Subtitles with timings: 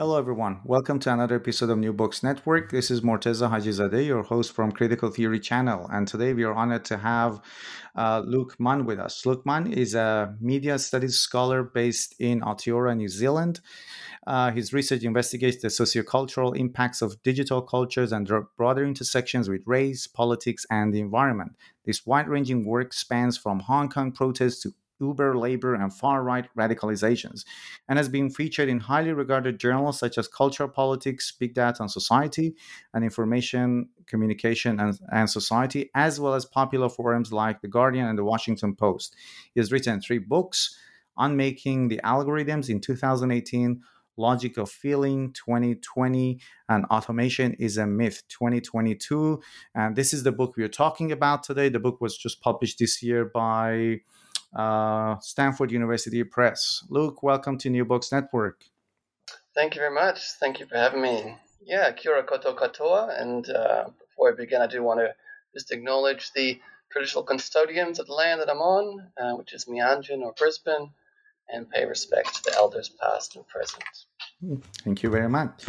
[0.00, 0.60] Hello, everyone.
[0.62, 2.70] Welcome to another episode of New Books Network.
[2.70, 5.88] This is Morteza Hajizadeh, your host from Critical Theory Channel.
[5.92, 7.40] And today we are honored to have
[7.96, 9.26] uh, Luke Munn with us.
[9.26, 13.58] Luke Munn is a media studies scholar based in Aotearoa, New Zealand.
[14.24, 19.62] Uh, his research investigates the sociocultural impacts of digital cultures and their broader intersections with
[19.66, 21.56] race, politics, and the environment.
[21.84, 26.48] This wide ranging work spans from Hong Kong protests to Uber, labor, and far right
[26.56, 27.44] radicalizations,
[27.88, 31.90] and has been featured in highly regarded journals such as Cultural Politics, Big Data and
[31.90, 32.54] Society,
[32.92, 38.18] and Information, Communication, and, and Society, as well as popular forums like The Guardian and
[38.18, 39.14] The Washington Post.
[39.54, 40.78] He has written three books
[41.16, 43.82] Unmaking the Algorithms in 2018.
[44.18, 49.40] Logic of Feeling 2020 and Automation is a Myth 2022.
[49.74, 51.68] And this is the book we're talking about today.
[51.68, 54.00] The book was just published this year by
[54.54, 56.84] uh, Stanford University Press.
[56.88, 58.64] Luke, welcome to New Books Network.
[59.54, 60.20] Thank you very much.
[60.40, 61.36] Thank you for having me.
[61.60, 63.20] Yeah, kia ora koutou katoa.
[63.20, 65.14] And uh, before I begin, I do want to
[65.54, 66.60] just acknowledge the
[66.90, 70.90] traditional custodians of the land that I'm on, uh, which is Mianjin or Brisbane,
[71.48, 73.84] and pay respect to the elders past and present.
[74.84, 75.64] Thank you very much.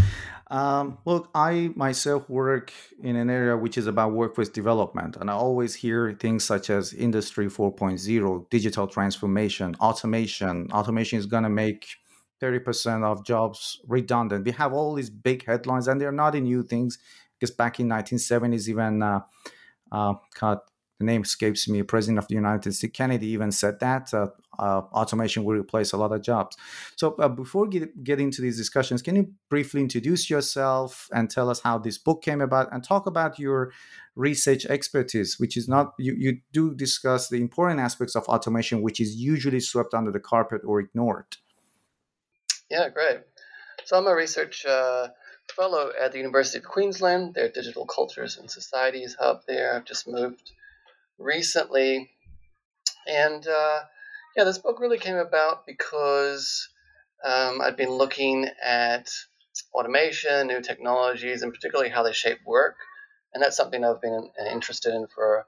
[0.52, 2.72] Um, look, I myself work
[3.02, 6.94] in an area which is about workforce development, and I always hear things such as
[6.94, 10.72] Industry 4.0, digital transformation, automation.
[10.72, 11.88] Automation is going to make
[12.42, 14.46] 30% of jobs redundant.
[14.46, 17.00] We have all these big headlines, and they're not new things
[17.40, 19.22] because back in 1970s, even uh,
[19.92, 20.14] uh,
[21.00, 24.28] the name escapes me, President of the United States, Kennedy even said that uh,
[24.60, 26.58] uh, automation will replace a lot of jobs.
[26.98, 31.50] So uh, before get, get into these discussions, can you briefly introduce yourself and tell
[31.50, 33.72] us how this book came about and talk about your
[34.16, 39.00] research expertise, which is not, you, you do discuss the important aspects of automation, which
[39.00, 41.38] is usually swept under the carpet or ignored.
[42.70, 43.22] Yeah, great.
[43.86, 45.08] So I'm a research uh,
[45.56, 49.74] fellow at the University of Queensland, their Digital Cultures and Societies hub there.
[49.74, 50.52] I've just moved
[51.20, 52.10] recently.
[53.08, 53.80] And uh,
[54.36, 56.70] yeah, this book really came about because
[57.24, 59.10] um, I'd been looking at
[59.74, 62.78] automation, new technologies, and particularly how they shape work.
[63.34, 65.46] And that's something I've been interested in for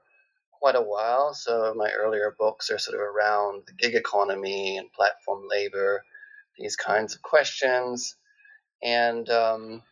[0.52, 1.34] quite a while.
[1.34, 6.04] So my earlier books are sort of around the gig economy and platform labor,
[6.56, 8.14] these kinds of questions.
[8.82, 9.82] And um,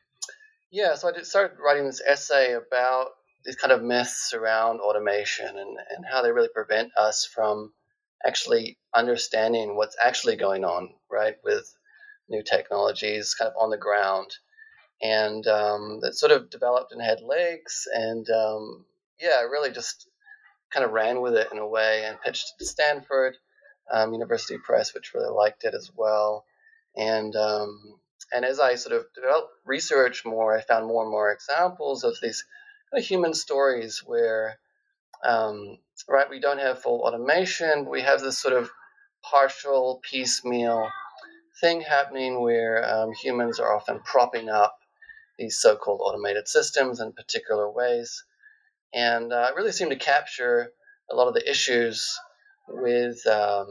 [0.70, 3.08] yeah, so I started writing this essay about
[3.44, 7.72] these kind of myths around automation and, and how they really prevent us from
[8.24, 11.74] actually understanding what's actually going on, right, with
[12.28, 14.30] new technologies kind of on the ground.
[15.02, 17.88] And um, that sort of developed and had legs.
[17.92, 18.84] And um,
[19.18, 20.06] yeah, really just
[20.70, 23.36] kind of ran with it in a way and pitched it to Stanford
[23.90, 26.44] um, University Press, which really liked it as well.
[26.96, 27.98] And um,
[28.32, 32.14] and as I sort of developed research more, I found more and more examples of
[32.22, 32.44] these
[32.98, 34.58] human stories where,
[35.24, 35.78] um,
[36.08, 38.70] right, we don't have full automation, we have this sort of
[39.22, 40.88] partial, piecemeal
[41.60, 44.76] thing happening where um, humans are often propping up
[45.38, 48.24] these so called automated systems in particular ways.
[48.92, 50.72] And uh, really seem to capture
[51.10, 52.18] a lot of the issues
[52.68, 53.66] with, um,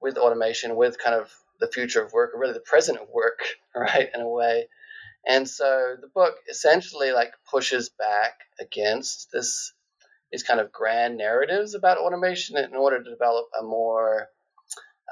[0.00, 1.30] with automation, with kind of
[1.60, 3.40] the future of work, or really the present of work,
[3.74, 4.68] right, in a way.
[5.28, 9.72] And so the book essentially like pushes back against this
[10.32, 14.28] these kind of grand narratives about automation in order to develop a more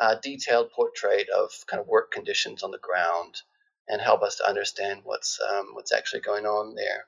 [0.00, 3.36] uh, detailed portrait of kind of work conditions on the ground
[3.88, 7.04] and help us to understand what's um, what's actually going on there.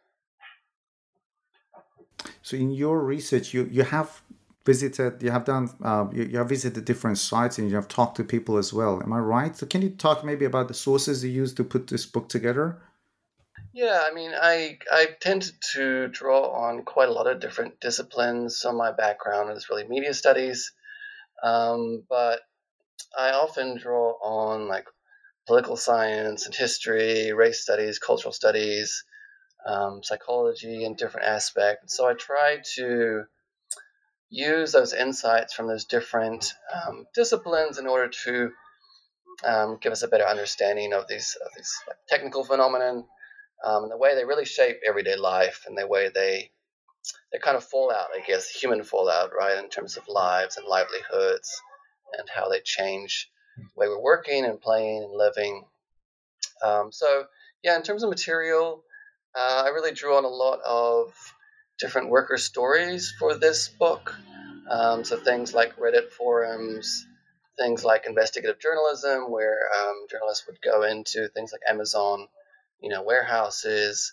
[2.42, 4.22] So, in your research, you you have
[4.64, 8.16] visited, you have done, uh, you, you, have visited different sites, and you have talked
[8.16, 9.00] to people as well.
[9.02, 9.56] Am I right?
[9.56, 12.78] So, can you talk maybe about the sources you used to put this book together?
[13.76, 18.58] Yeah, I mean, I I tend to draw on quite a lot of different disciplines.
[18.58, 20.72] So my background is really media studies,
[21.42, 22.40] um, but
[23.18, 24.86] I often draw on like
[25.46, 29.04] political science and history, race studies, cultural studies,
[29.66, 31.98] um, psychology, and different aspects.
[31.98, 33.24] So I try to
[34.30, 38.52] use those insights from those different um, disciplines in order to
[39.44, 43.04] um, give us a better understanding of these of these like, technical phenomenon
[43.64, 46.50] um, and the way they really shape everyday life and the way they
[47.32, 50.66] they kind of fall out, I guess, human fallout, right, in terms of lives and
[50.66, 51.62] livelihoods
[52.18, 55.64] and how they change the way we're working and playing and living.
[56.64, 57.24] Um, so,
[57.62, 58.82] yeah, in terms of material,
[59.36, 61.14] uh, I really drew on a lot of
[61.78, 64.14] different worker stories for this book.
[64.70, 67.06] Um, so things like Reddit forums,
[67.58, 72.26] things like investigative journalism, where um, journalists would go into things like Amazon
[72.80, 74.12] you know, warehouses,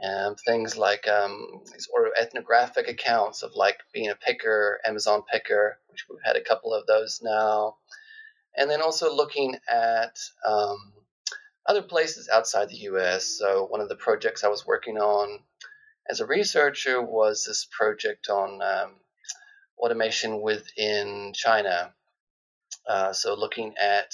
[0.00, 5.22] and things like um, these sort of ethnographic accounts of like being a picker, Amazon
[5.30, 7.76] picker, which we've had a couple of those now,
[8.56, 10.92] and then also looking at um,
[11.66, 13.38] other places outside the U.S.
[13.38, 15.40] So one of the projects I was working on
[16.10, 18.94] as a researcher was this project on um,
[19.78, 21.94] automation within China.
[22.88, 24.12] Uh, so looking at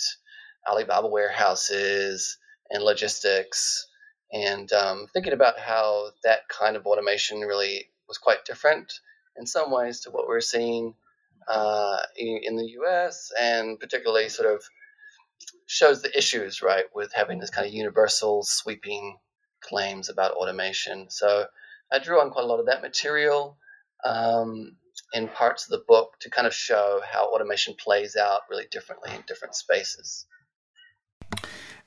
[0.69, 2.37] Alibaba warehouses
[2.71, 3.87] and logistics,
[4.33, 9.01] and um, thinking about how that kind of automation really was quite different
[9.37, 10.95] in some ways to what we're seeing
[11.49, 14.63] uh, in, in, the US, and particularly sort of
[15.67, 19.17] shows the issues, right, with having this kind of universal sweeping
[19.61, 21.09] claims about automation.
[21.09, 21.47] So
[21.91, 23.57] I drew on quite a lot of that material
[24.05, 24.77] um,
[25.15, 29.15] in parts of the book to kind of show how automation plays out really differently
[29.15, 30.27] in different spaces.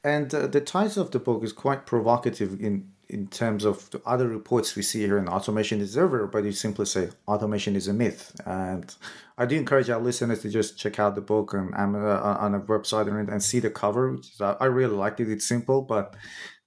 [0.03, 4.01] And uh, the title of the book is quite provocative in, in terms of the
[4.05, 7.93] other reports we see here in Automation Observer, but you simply say automation is a
[7.93, 8.35] myth.
[8.45, 8.93] And
[9.37, 12.59] I do encourage our listeners to just check out the book on, uh, on a
[12.61, 15.29] website and, see the cover, which is, I really like it.
[15.29, 16.15] It's simple, but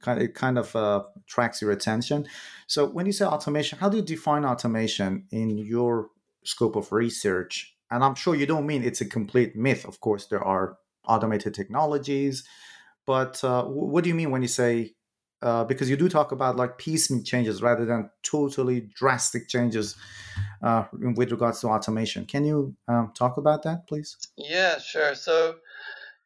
[0.00, 2.28] kind of, it kind of uh, attracts your attention.
[2.68, 6.10] So when you say automation, how do you define automation in your
[6.44, 7.74] scope of research?
[7.90, 9.84] And I'm sure you don't mean it's a complete myth.
[9.84, 12.44] Of course, there are automated technologies
[13.06, 14.94] but uh, what do you mean when you say
[15.42, 19.94] uh, because you do talk about like piecemeal changes rather than totally drastic changes
[20.62, 22.24] uh, with regards to automation.
[22.24, 24.16] Can you um, talk about that, please?
[24.38, 25.14] Yeah, sure.
[25.14, 25.56] So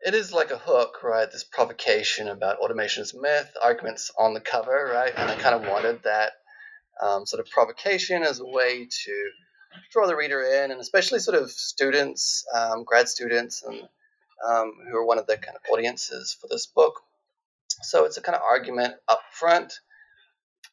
[0.01, 1.31] it is like a hook, right?
[1.31, 5.13] This provocation about automation's myth, arguments on the cover, right?
[5.17, 6.35] And I kind of wanted that
[7.03, 9.31] um, sort of provocation as a way to
[9.93, 13.89] draw the reader in, and especially sort of students, um, grad students, and
[14.47, 17.01] um, who are one of the kind of audiences for this book.
[17.83, 19.73] So it's a kind of argument up front.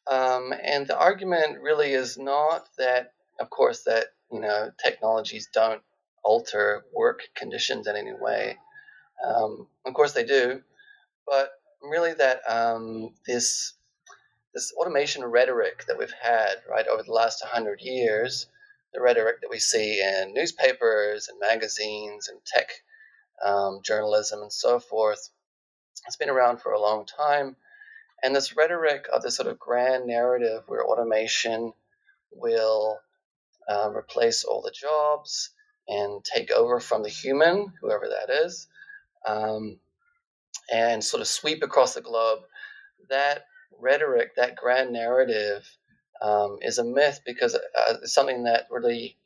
[0.06, 5.82] Um, and the argument really is not that, of course, that you know technologies don't
[6.24, 8.56] alter work conditions in any way.
[9.24, 10.62] Um, of course, they do,
[11.26, 11.50] but
[11.82, 13.74] really that um, this
[14.54, 18.46] this automation rhetoric that we've had right over the last 100 years,
[18.94, 22.70] the rhetoric that we see in newspapers and magazines and tech
[23.44, 25.30] um, journalism, and so forth.
[26.06, 27.56] It's been around for a long time.
[28.22, 31.72] And this rhetoric of this sort of grand narrative where automation
[32.32, 32.98] will
[33.68, 35.50] uh, replace all the jobs
[35.88, 38.68] and take over from the human, whoever that is,
[39.26, 39.78] um,
[40.72, 42.40] and sort of sweep across the globe,
[43.08, 43.44] that
[43.78, 45.68] rhetoric, that grand narrative,
[46.22, 49.16] um, is a myth because uh, it's something that really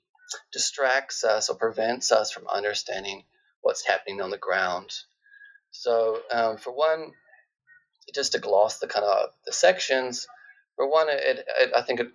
[0.53, 3.25] distracts us or prevents us from understanding
[3.71, 4.91] what's happening on the ground.
[5.71, 7.13] So um, for one,
[8.13, 10.27] just to gloss the kind of the sections,
[10.75, 12.09] for one, it, it I think it,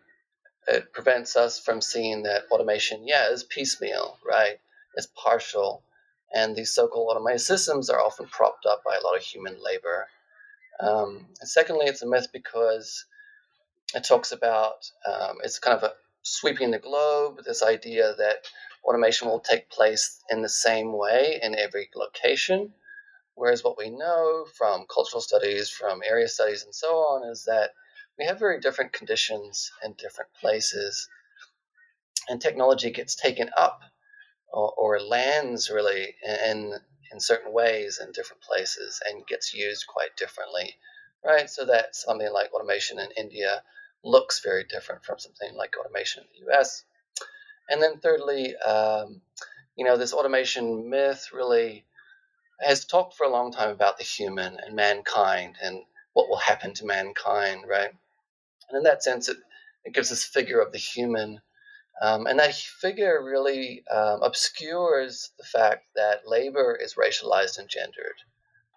[0.67, 4.57] it prevents us from seeing that automation, yeah, is piecemeal, right?
[4.95, 5.81] It's partial.
[6.33, 10.07] And these so-called automated systems are often propped up by a lot of human labor.
[10.81, 13.05] Um, and secondly, it's a myth because
[13.93, 15.93] it talks about um, it's kind of a
[16.23, 18.39] sweeping the globe, this idea that
[18.85, 22.73] automation will take place in the same way in every location.
[23.33, 27.71] Whereas what we know from cultural studies, from area studies, and so on is that
[28.17, 31.09] we have very different conditions in different places.
[32.29, 33.81] And technology gets taken up
[34.47, 36.73] or, or lands really in,
[37.11, 40.75] in certain ways in different places and gets used quite differently,
[41.23, 41.49] right?
[41.49, 43.63] So that something like automation in India
[44.03, 46.83] looks very different from something like automation in the US.
[47.69, 49.21] And then thirdly, um,
[49.75, 51.85] you know, this automation myth really
[52.61, 55.81] has talked for a long time about the human and mankind and
[56.13, 57.91] what will happen to mankind, right?
[58.69, 59.37] And in that sense, it,
[59.83, 61.41] it gives this figure of the human.
[62.01, 68.17] Um, and that figure really um, obscures the fact that labor is racialized and gendered,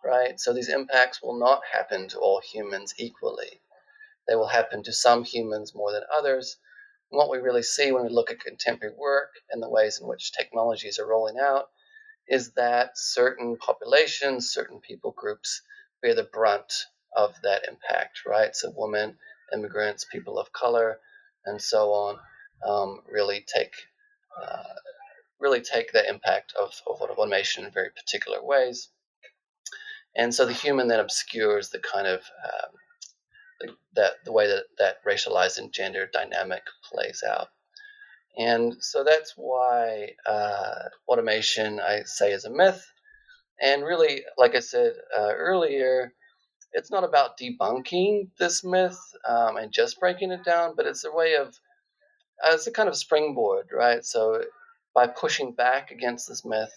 [0.05, 0.39] right?
[0.39, 3.61] So these impacts will not happen to all humans equally.
[4.29, 6.59] They will happen to some humans more than others.
[7.11, 10.07] And what we really see when we look at contemporary work and the ways in
[10.07, 11.69] which technologies are rolling out
[12.29, 15.63] is that certain populations, certain people groups
[16.03, 16.73] bear the brunt
[17.17, 18.55] of that impact, right?
[18.55, 19.17] So women,
[19.53, 20.99] immigrants, people of color,
[21.47, 22.19] and so on,
[22.67, 23.73] um, really take
[24.41, 24.75] uh,
[25.41, 28.89] really take the impact of, of automation in very particular ways.
[30.17, 32.71] And so the human then obscures the kind of um,
[33.61, 37.49] the, that the way that that racialized and gender dynamic plays out.
[38.37, 40.75] And so that's why uh,
[41.09, 42.87] automation, I say, is a myth.
[43.61, 46.13] And really, like I said uh, earlier,
[46.73, 51.11] it's not about debunking this myth um, and just breaking it down, but it's a
[51.11, 51.49] way of,
[52.45, 54.05] uh, it's a kind of springboard, right?
[54.05, 54.45] So
[54.95, 56.73] by pushing back against this myth,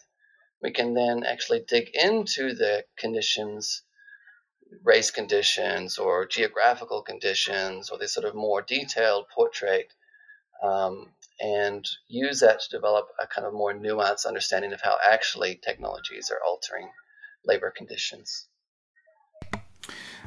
[0.63, 3.83] we can then actually dig into the conditions,
[4.83, 9.93] race conditions or geographical conditions, or this sort of more detailed portrait
[10.63, 11.07] um,
[11.39, 16.29] and use that to develop a kind of more nuanced understanding of how actually technologies
[16.29, 16.89] are altering
[17.45, 18.47] labor conditions.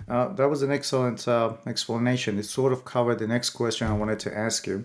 [0.09, 2.39] Uh, that was an excellent uh, explanation.
[2.39, 4.85] It sort of covered the next question I wanted to ask you.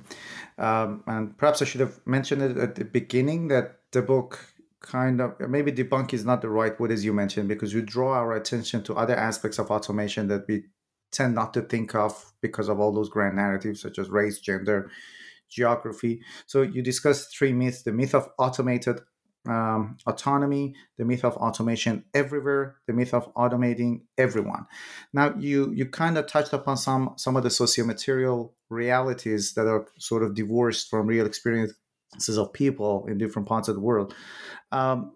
[0.58, 4.40] Um, and perhaps I should have mentioned it at the beginning that the book
[4.82, 8.14] kind of maybe debunk is not the right word as you mentioned because you draw
[8.14, 10.64] our attention to other aspects of automation that we
[11.12, 14.90] tend not to think of because of all those grand narratives such as race, gender,
[15.50, 16.22] geography.
[16.46, 19.02] So you discussed three myths: the myth of automated
[19.48, 24.66] um, autonomy, the myth of automation everywhere, the myth of automating everyone.
[25.14, 29.88] Now you you kind of touched upon some some of the socio-material realities that are
[29.98, 31.78] sort of divorced from real experiences
[32.38, 34.14] of people in different parts of the world.
[34.72, 35.14] Um,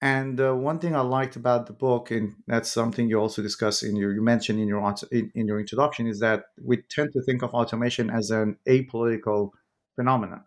[0.00, 3.84] and uh, one thing I liked about the book, and that's something you also discuss
[3.84, 7.22] in your, you mentioned in your in, in your introduction, is that we tend to
[7.22, 9.50] think of automation as an apolitical
[9.94, 10.42] phenomenon.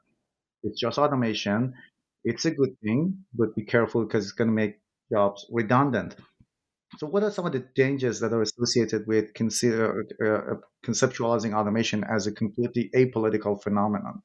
[0.63, 1.73] It's just automation.
[2.25, 6.17] It's a good thing, but be careful because it's going to make jobs redundant.
[6.97, 11.53] So, what are some of the dangers that are associated with consider, uh, uh conceptualizing
[11.53, 14.21] automation as a completely apolitical phenomenon?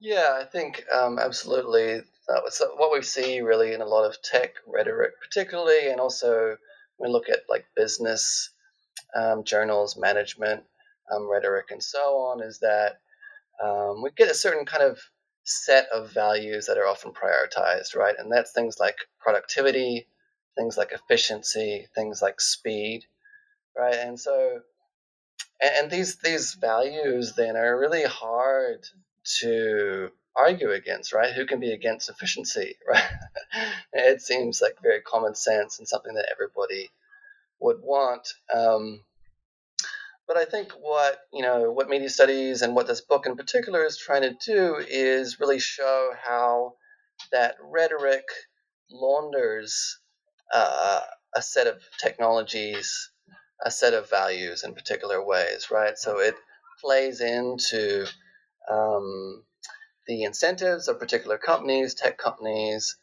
[0.00, 2.02] Yeah, I think um, absolutely.
[2.28, 6.56] That was what we see really in a lot of tech rhetoric, particularly, and also
[6.96, 8.50] when we look at like business
[9.14, 10.64] um, journals, management
[11.12, 13.00] um, rhetoric, and so on, is that
[13.62, 14.98] um, we get a certain kind of
[15.44, 18.16] set of values that are often prioritized, right?
[18.18, 20.08] And that's things like productivity,
[20.56, 23.04] things like efficiency, things like speed,
[23.78, 23.94] right?
[23.96, 24.60] And so,
[25.62, 28.80] and these these values then are really hard
[29.40, 31.32] to argue against, right?
[31.32, 33.10] Who can be against efficiency, right?
[33.92, 36.90] it seems like very common sense and something that everybody
[37.60, 38.28] would want.
[38.54, 39.00] Um,
[40.28, 43.84] but I think what you know, what media studies and what this book in particular
[43.84, 46.74] is trying to do is really show how
[47.32, 48.24] that rhetoric
[48.90, 49.98] launders
[50.52, 51.00] uh,
[51.34, 53.10] a set of technologies,
[53.64, 55.96] a set of values in particular ways, right?
[55.96, 56.34] So it
[56.80, 58.06] plays into
[58.70, 59.42] um,
[60.06, 62.96] the incentives of particular companies, tech companies,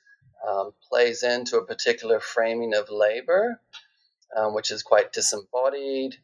[0.47, 3.59] um, plays into a particular framing of labor,
[4.35, 6.17] um, which is quite disembodied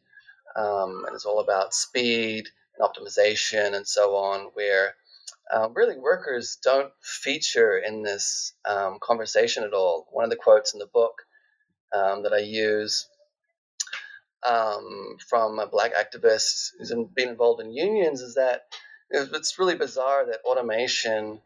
[0.56, 4.94] um, and it's all about speed and optimization and so on, where
[5.52, 10.06] uh, really workers don't feature in this um, conversation at all.
[10.10, 11.22] One of the quotes in the book
[11.94, 13.08] um, that I use
[14.48, 18.62] um, from a black activist who's been involved in unions is that
[19.10, 21.40] it's really bizarre that automation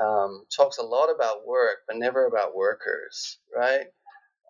[0.00, 3.86] um, talks a lot about work, but never about workers, right?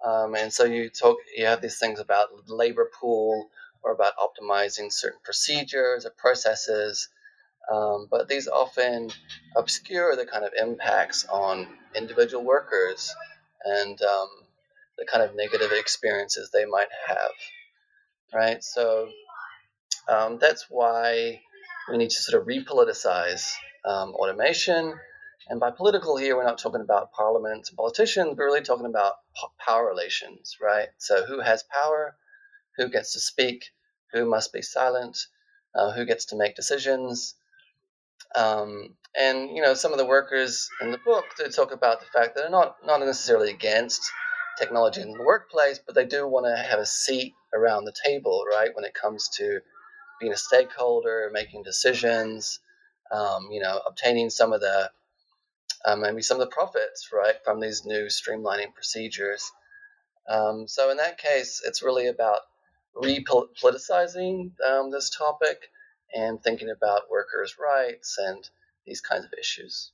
[0.05, 3.49] Um, and so you talk, you have these things about labor pool
[3.83, 7.09] or about optimizing certain procedures or processes.
[7.73, 9.11] Um, but these often
[9.57, 13.15] obscure the kind of impacts on individual workers.
[13.65, 14.29] And um,
[14.99, 17.31] the kind of negative experiences they might have,
[18.33, 18.63] right?
[18.63, 19.09] So
[20.09, 21.41] um, that's why
[21.91, 23.53] we need to sort of repoliticize
[23.85, 24.95] um, automation.
[25.49, 29.15] And by political here, we're not talking about parliament and politicians, we're really talking about
[29.59, 30.89] power relations, right?
[30.99, 32.17] So who has power,
[32.77, 33.65] who gets to speak,
[34.13, 35.19] who must be silent,
[35.75, 37.35] uh, who gets to make decisions.
[38.35, 42.07] Um, and you know, some of the workers in the book they talk about the
[42.07, 44.03] fact that they're not not necessarily against
[44.59, 48.45] technology in the workplace, but they do want to have a seat around the table,
[48.51, 48.71] right?
[48.75, 49.61] When it comes to
[50.21, 52.61] being a stakeholder, making decisions,
[53.11, 54.91] um, you know, obtaining some of the
[55.85, 59.51] um, maybe some of the profits, right, from these new streamlining procedures.
[60.29, 62.41] Um, so in that case, it's really about
[62.97, 65.71] repoliticizing um, this topic
[66.15, 68.49] and thinking about workers' rights and
[68.87, 69.93] these kinds of issues.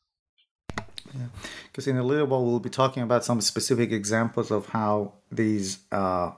[1.14, 1.26] Yeah,
[1.66, 5.78] because in a little while we'll be talking about some specific examples of how these
[5.92, 6.32] uh,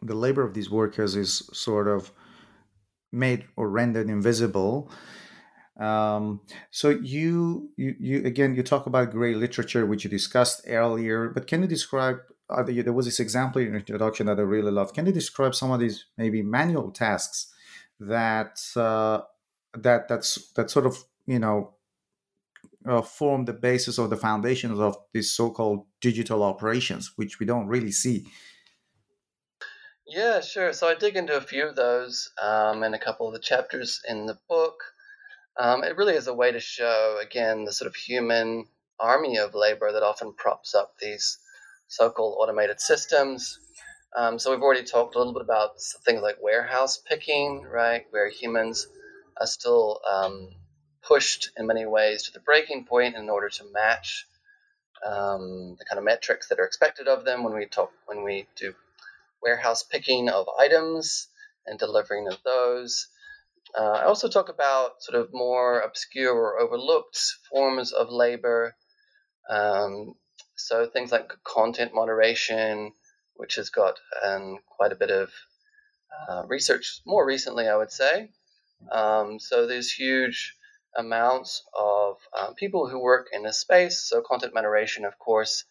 [0.00, 2.10] the labor of these workers is sort of
[3.12, 4.90] made or rendered invisible.
[5.78, 11.28] Um, so you, you you again you talk about gray literature which you discussed earlier,
[11.28, 12.18] but can you describe?
[12.50, 14.94] Uh, there was this example in your introduction that I really loved.
[14.94, 17.52] Can you describe some of these maybe manual tasks
[18.00, 19.20] that uh,
[19.74, 20.96] that that's that sort of
[21.26, 21.74] you know
[22.86, 27.66] uh, form the basis of the foundations of these so-called digital operations, which we don't
[27.66, 28.26] really see.
[30.08, 30.72] Yeah, sure.
[30.72, 34.00] So I dig into a few of those um, in a couple of the chapters
[34.08, 34.82] in the book.
[35.58, 38.66] Um, it really is a way to show, again, the sort of human
[38.98, 41.38] army of labor that often props up these
[41.88, 43.60] so-called automated systems.
[44.16, 48.30] Um, so we've already talked a little bit about things like warehouse picking, right, where
[48.30, 48.88] humans
[49.38, 50.48] are still um,
[51.02, 54.26] pushed in many ways to the breaking point in order to match
[55.04, 58.46] um, the kind of metrics that are expected of them when we talk when we
[58.56, 58.74] do
[59.42, 61.28] warehouse picking of items
[61.66, 63.08] and delivering of those.
[63.78, 67.18] Uh, I also talk about sort of more obscure or overlooked
[67.50, 68.74] forms of labor.
[69.48, 70.14] Um,
[70.56, 72.92] so things like content moderation,
[73.34, 75.30] which has got um, quite a bit of
[76.28, 78.30] uh, research more recently, I would say.
[78.90, 80.54] Um, so there's huge
[80.96, 84.02] amounts of um, people who work in this space.
[84.08, 85.64] So content moderation, of course,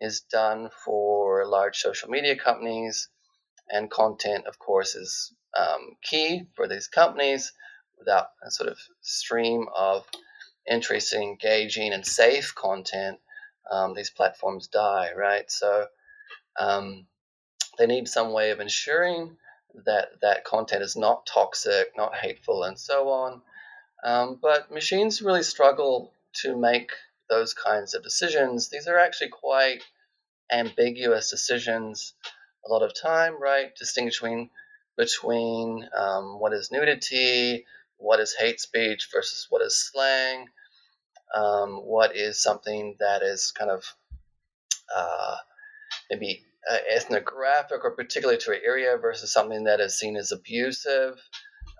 [0.00, 1.11] is done for
[1.46, 3.08] large social media companies,
[3.68, 7.52] and content, of course, is um, key for these companies.
[7.98, 10.04] Without a sort of stream of
[10.68, 13.18] interesting, engaging, and safe content,
[13.70, 15.50] um, these platforms die, right?
[15.50, 15.86] So
[16.58, 17.06] um,
[17.78, 19.36] they need some way of ensuring
[19.86, 23.42] that that content is not toxic, not hateful, and so on.
[24.04, 26.90] Um, but machines really struggle to make
[27.30, 28.68] those kinds of decisions.
[28.68, 29.82] These are actually quite
[30.52, 32.14] ambiguous decisions
[32.66, 33.74] a lot of time, right?
[33.76, 34.50] Distinguishing
[34.96, 37.64] between um, what is nudity,
[37.96, 40.46] what is hate speech versus what is slang,
[41.34, 43.84] um, what is something that is kind of
[44.94, 45.36] uh,
[46.10, 51.18] maybe uh, ethnographic or particular to an area versus something that is seen as abusive.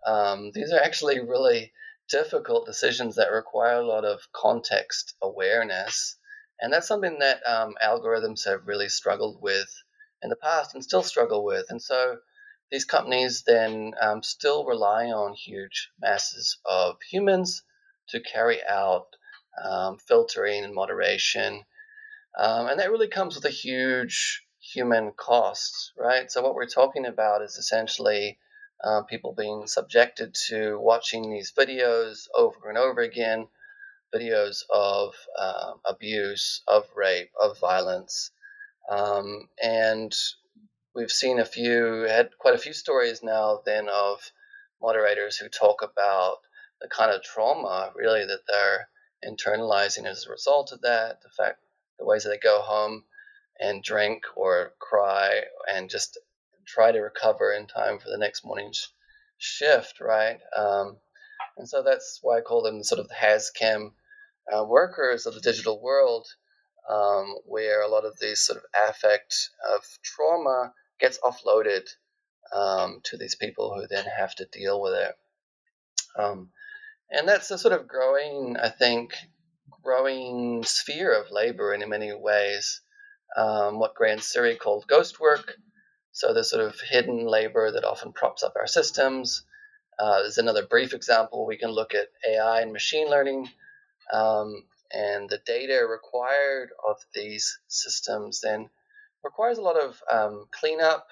[0.06, 1.72] Um, these are actually really
[2.08, 6.16] difficult decisions that require a lot of context awareness.
[6.62, 9.68] And that's something that um, algorithms have really struggled with
[10.22, 11.66] in the past and still struggle with.
[11.68, 12.18] And so
[12.70, 17.64] these companies then um, still rely on huge masses of humans
[18.10, 19.08] to carry out
[19.62, 21.64] um, filtering and moderation.
[22.38, 26.30] Um, and that really comes with a huge human cost, right?
[26.30, 28.38] So what we're talking about is essentially
[28.82, 33.48] uh, people being subjected to watching these videos over and over again,
[34.14, 38.30] videos of uh, abuse, of rape, of violence,
[38.90, 40.14] um, and
[40.94, 44.32] we've seen a few, had quite a few stories now then of
[44.80, 46.38] moderators who talk about
[46.80, 48.88] the kind of trauma really that they're
[49.24, 51.60] internalizing as a result of that, the fact,
[51.98, 53.04] the ways that they go home
[53.60, 56.18] and drink or cry and just
[56.66, 58.88] try to recover in time for the next morning's
[59.38, 60.40] shift, right?
[60.56, 60.96] Um,
[61.56, 63.92] and so that's why I call them sort of the HazChem
[64.50, 66.26] uh, workers of the digital world,
[66.90, 71.88] um, where a lot of these sort of affect of trauma gets offloaded
[72.54, 75.14] um, to these people who then have to deal with it.
[76.18, 76.50] Um,
[77.10, 79.14] and that's a sort of growing, I think,
[79.82, 82.80] growing sphere of labor in many ways
[83.36, 85.54] um, what Gray and Suri called ghost work.
[86.12, 89.44] So there's sort of hidden labor that often props up our systems.
[89.98, 91.46] Uh, there's another brief example.
[91.46, 93.48] We can look at AI and machine learning
[94.12, 98.68] um, and the data required of these systems then
[99.24, 101.06] requires a lot of um, cleanup,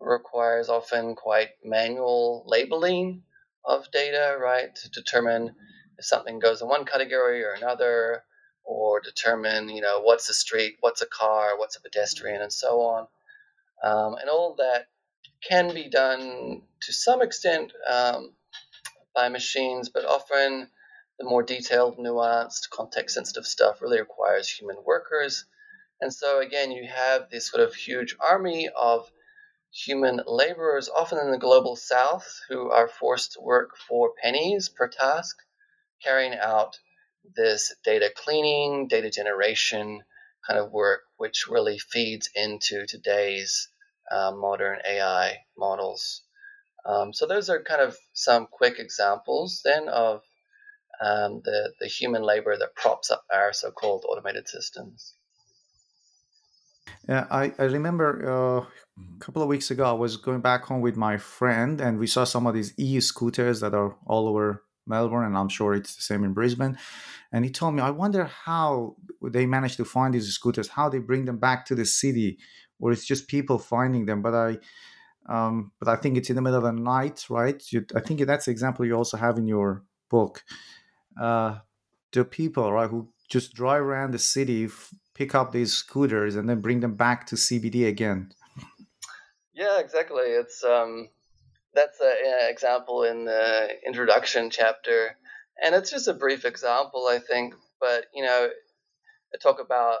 [0.00, 3.22] requires often quite manual labeling
[3.64, 5.54] of data, right, to determine
[5.98, 8.22] if something goes in one category or another,
[8.64, 12.80] or determine, you know, what's a street, what's a car, what's a pedestrian, and so
[12.80, 13.06] on.
[13.82, 14.88] Um, and all that
[15.48, 18.32] can be done to some extent um,
[19.14, 20.68] by machines, but often
[21.18, 25.46] the more detailed, nuanced, context sensitive stuff really requires human workers.
[26.00, 29.10] And so, again, you have this sort of huge army of
[29.72, 34.88] human laborers, often in the global south, who are forced to work for pennies per
[34.88, 35.36] task,
[36.02, 36.78] carrying out
[37.34, 40.02] this data cleaning, data generation
[40.46, 43.68] kind of work, which really feeds into today's
[44.10, 46.22] uh, modern AI models.
[46.84, 50.22] Um, so those are kind of some quick examples then of
[51.00, 55.14] um, the, the human labor that props up our so-called automated systems.
[57.08, 58.66] Yeah, I, I remember uh,
[58.98, 62.06] a couple of weeks ago, I was going back home with my friend, and we
[62.06, 65.96] saw some of these e scooters that are all over Melbourne, and I'm sure it's
[65.96, 66.78] the same in Brisbane.
[67.32, 70.98] And he told me, I wonder how they manage to find these scooters, how they
[70.98, 72.38] bring them back to the city,
[72.78, 74.22] or it's just people finding them.
[74.22, 74.58] But I,
[75.28, 77.62] um, but I think it's in the middle of the night, right?
[77.70, 80.44] You, I think that's the example you also have in your book.
[81.20, 81.58] Uh,
[82.12, 86.48] the people, right, who just drive around the city, f- pick up these scooters, and
[86.48, 88.32] then bring them back to CBD again.
[89.54, 90.24] Yeah, exactly.
[90.24, 91.08] It's um,
[91.74, 95.16] that's an example in the introduction chapter,
[95.62, 97.54] and it's just a brief example, I think.
[97.80, 98.48] But you know,
[99.34, 100.00] I talk about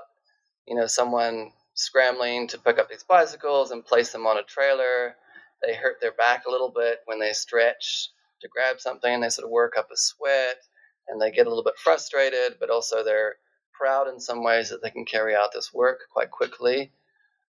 [0.66, 5.16] you know someone scrambling to pick up these bicycles and place them on a trailer.
[5.62, 9.20] They hurt their back a little bit when they stretch to grab something.
[9.20, 10.56] They sort of work up a sweat
[11.08, 13.36] and they get a little bit frustrated, but also they're
[13.72, 16.92] proud in some ways that they can carry out this work quite quickly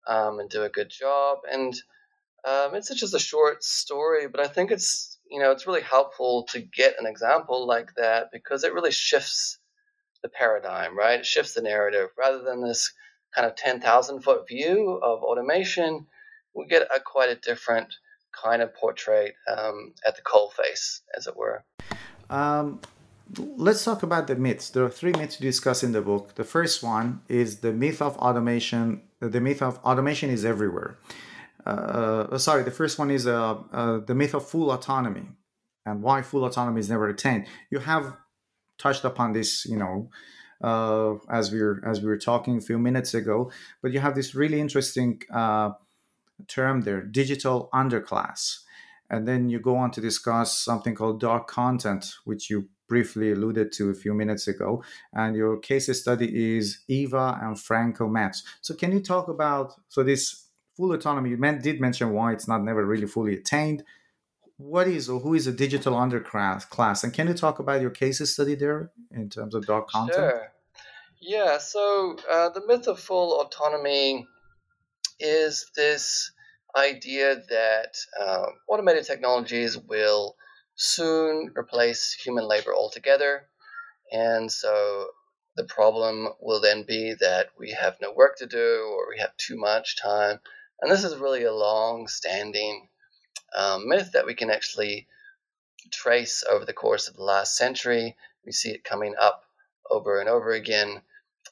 [0.08, 1.40] um, and do a good job.
[1.52, 1.74] And
[2.46, 6.44] um, it's just a short story, but I think it's you know it's really helpful
[6.52, 9.60] to get an example like that because it really shifts
[10.22, 11.20] the paradigm, right?
[11.20, 12.94] It shifts the narrative rather than this
[13.36, 16.06] kind of 10,000 foot view of automation,
[16.56, 17.94] we get a quite a different
[18.32, 21.64] kind of portrait um, at the coalface, as it were.
[22.30, 22.80] Um,
[23.40, 24.70] let's talk about the myths.
[24.70, 26.36] There are three myths to discuss in the book.
[26.36, 29.02] The first one is the myth of automation.
[29.20, 30.98] The myth of automation is everywhere.
[31.66, 35.28] Uh, uh, sorry, the first one is uh, uh, the myth of full autonomy
[35.86, 37.46] and why full autonomy is never attained.
[37.70, 38.16] You have
[38.78, 40.10] touched upon this, you know,
[40.62, 43.52] uh, as we were as we were talking a few minutes ago.
[43.82, 45.72] But you have this really interesting uh,
[46.48, 48.60] term there, digital underclass,
[49.10, 53.72] and then you go on to discuss something called dark content, which you briefly alluded
[53.78, 54.84] to a few minutes ago.
[55.14, 58.40] And your case study is Eva and Franco Mattes.
[58.62, 60.24] So can you talk about so this
[60.76, 61.32] full autonomy?
[61.32, 61.38] You
[61.70, 63.84] did mention why it's not never really fully attained
[64.58, 67.90] what is or who is a digital underclass class and can you talk about your
[67.90, 70.54] case study there in terms of dark content sure
[71.26, 74.28] yeah, so uh, the myth of full autonomy
[75.22, 76.34] is this
[76.76, 80.36] idea that uh, automated technologies will
[80.76, 83.48] soon replace human labor altogether.
[84.12, 85.08] And so
[85.56, 89.36] the problem will then be that we have no work to do or we have
[89.38, 90.40] too much time.
[90.82, 92.90] And this is really a long standing
[93.56, 95.08] um, myth that we can actually
[95.92, 98.16] trace over the course of the last century.
[98.46, 99.44] We see it coming up
[99.90, 101.02] over and over again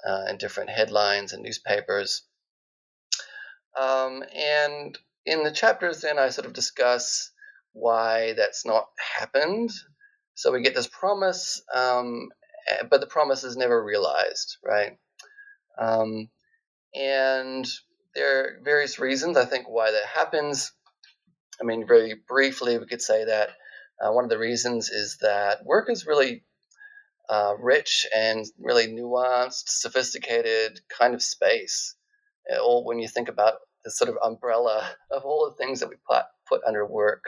[0.06, 2.24] uh, in different headlines and newspapers.
[3.80, 7.32] Um, and in the chapters, then I sort of discuss
[7.74, 8.88] why that's not
[9.20, 9.72] happened.
[10.36, 12.30] So we get this promise, um,
[12.70, 14.98] eh, but the promise is never realized, right?
[15.78, 16.30] Um,
[16.96, 17.68] and
[18.16, 20.74] there are various reasons, I think, why that happens.
[21.62, 23.50] I mean, very briefly, we could say that
[24.02, 26.44] uh, one of the reasons is that work is really
[27.30, 31.96] uh, rich and really nuanced, sophisticated kind of space.
[32.62, 33.56] Or when you think about
[33.86, 37.24] the sort of umbrella of all the things that we put, put under work.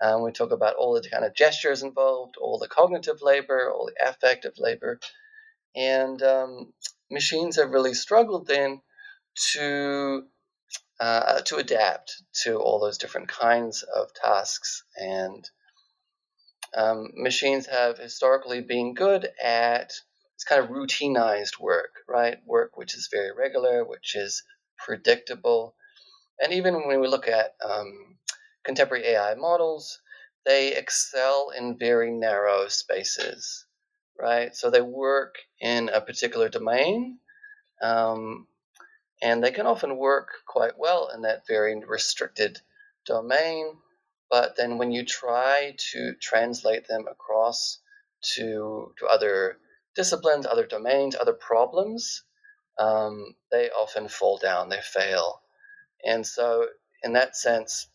[0.00, 3.86] Um, we talk about all the kind of gestures involved, all the cognitive labor, all
[3.86, 5.00] the affective labor.
[5.74, 6.72] And um,
[7.10, 8.80] machines have really struggled then
[9.52, 10.24] to
[11.00, 15.48] uh, to adapt to all those different kinds of tasks and
[16.76, 22.38] um, machines have historically been good at this kind of routinized work, right?
[22.46, 24.42] Work which is very regular, which is
[24.76, 25.74] predictable.
[26.40, 28.18] And even when we look at um,
[28.68, 29.84] contemporary AI models,
[30.46, 33.66] they excel in very narrow spaces,
[34.18, 34.52] right?
[34.56, 37.20] So they work in a particular domain.
[37.82, 38.46] Um,
[39.22, 42.60] And they can often work quite well in that very restricted
[43.06, 43.64] domain.
[44.30, 47.80] But then when you try to translate them across
[48.36, 49.58] to, to other
[49.96, 52.24] disciplines, other domains, other problems,
[52.78, 55.42] um, they often fall down, they fail.
[56.04, 56.68] And so,
[57.04, 57.88] in that sense,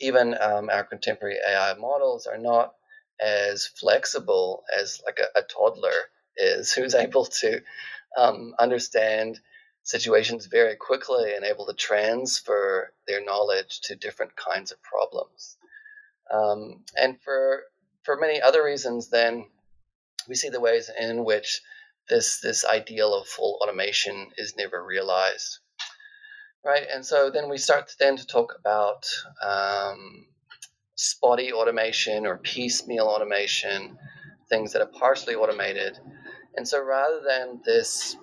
[0.00, 2.74] even um, our contemporary AI models are not
[3.20, 7.60] as flexible as like a, a toddler is, who's able to
[8.16, 9.40] um, understand
[9.82, 15.56] situations very quickly and able to transfer their knowledge to different kinds of problems.
[16.32, 17.64] Um, and for
[18.02, 19.46] for many other reasons, then
[20.28, 21.60] we see the ways in which
[22.08, 25.58] this this ideal of full automation is never realized
[26.64, 26.84] right?
[26.92, 29.06] And so then we start then to talk about
[29.42, 30.26] um,
[30.94, 33.98] spotty automation or piecemeal automation
[34.48, 35.98] things that are partially automated.
[36.56, 38.16] And so rather than this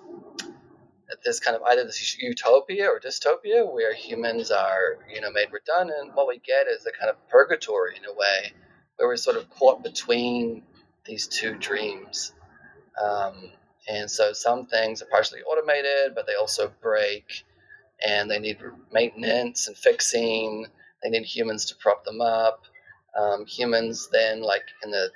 [1.24, 6.14] this kind of either this utopia or dystopia where humans are you know made redundant
[6.14, 8.54] what we get is a kind of purgatory in a way
[8.96, 10.62] where we're sort of caught between
[11.04, 12.32] these two dreams.
[13.02, 13.50] Um,
[13.88, 17.44] and so some things are partially automated, but they also break
[18.06, 18.58] and they need
[18.92, 20.66] maintenance and fixing.
[21.02, 22.64] They need humans to prop them up.
[23.18, 25.10] Um, humans then, like in the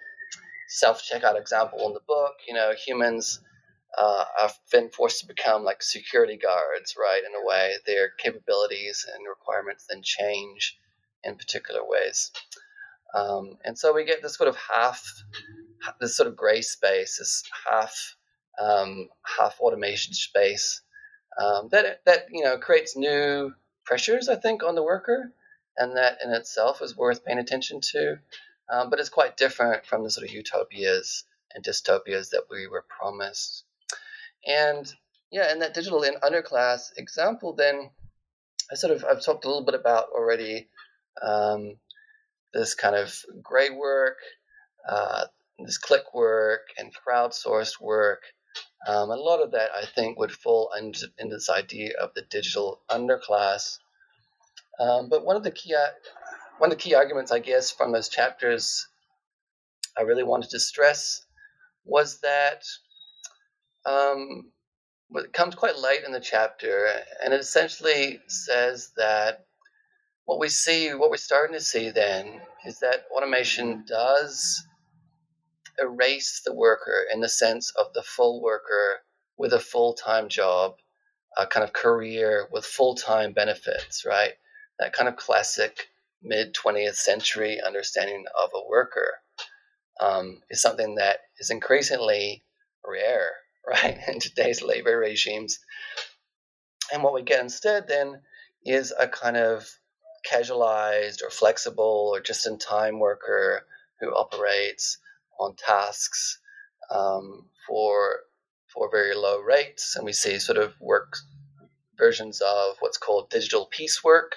[0.68, 3.40] self checkout example in the book, you know, humans
[3.96, 7.22] uh, have been forced to become like security guards, right?
[7.24, 10.78] In a way, their capabilities and requirements then change
[11.24, 12.30] in particular ways.
[13.14, 15.02] Um, and so we get this sort of half,
[16.00, 18.16] this sort of gray space, this half
[18.58, 20.82] um, half automation space
[21.38, 25.32] um, that that you know creates new pressures, I think, on the worker,
[25.76, 28.18] and that in itself is worth paying attention to.
[28.68, 32.84] Um, but it's quite different from the sort of utopias and dystopias that we were
[32.88, 33.64] promised.
[34.46, 34.92] And
[35.30, 37.90] yeah, in that digital underclass example, then
[38.70, 40.68] I sort of I've talked a little bit about already
[41.22, 41.76] um,
[42.52, 44.18] this kind of gray work,
[44.88, 45.26] uh,
[45.58, 48.22] this click work, and crowdsourced work
[48.86, 52.22] um, a lot of that, I think, would fall into, into this idea of the
[52.22, 53.78] digital underclass.
[54.78, 55.74] Um, but one of the key
[56.58, 58.86] one of the key arguments, I guess, from those chapters,
[59.98, 61.22] I really wanted to stress
[61.84, 62.64] was that
[63.84, 64.50] um,
[65.14, 66.88] it comes quite late in the chapter,
[67.22, 69.46] and it essentially says that
[70.24, 74.66] what we see, what we're starting to see then, is that automation does
[75.80, 79.00] erase the worker in the sense of the full worker
[79.36, 80.76] with a full time job,
[81.36, 84.32] a kind of career with full time benefits, right?
[84.78, 85.88] That kind of classic
[86.22, 89.20] mid 20th century understanding of a worker
[90.00, 92.44] um, is something that is increasingly
[92.84, 93.32] rare,
[93.66, 95.58] right, in today's labor regimes.
[96.92, 98.20] And what we get instead then
[98.64, 99.68] is a kind of
[100.24, 103.66] casualized or flexible or just in time worker
[104.00, 104.98] who operates
[105.38, 106.38] on tasks
[106.90, 108.20] um, for
[108.72, 111.16] for very low rates, and we see sort of work
[111.98, 114.36] versions of what's called digital piecework,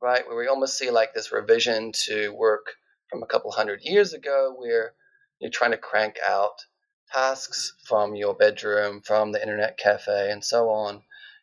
[0.00, 2.72] right, where we almost see like this revision to work
[3.10, 4.94] from a couple hundred years ago, where
[5.40, 6.64] you're trying to crank out
[7.12, 11.02] tasks from your bedroom, from the internet cafe, and so on,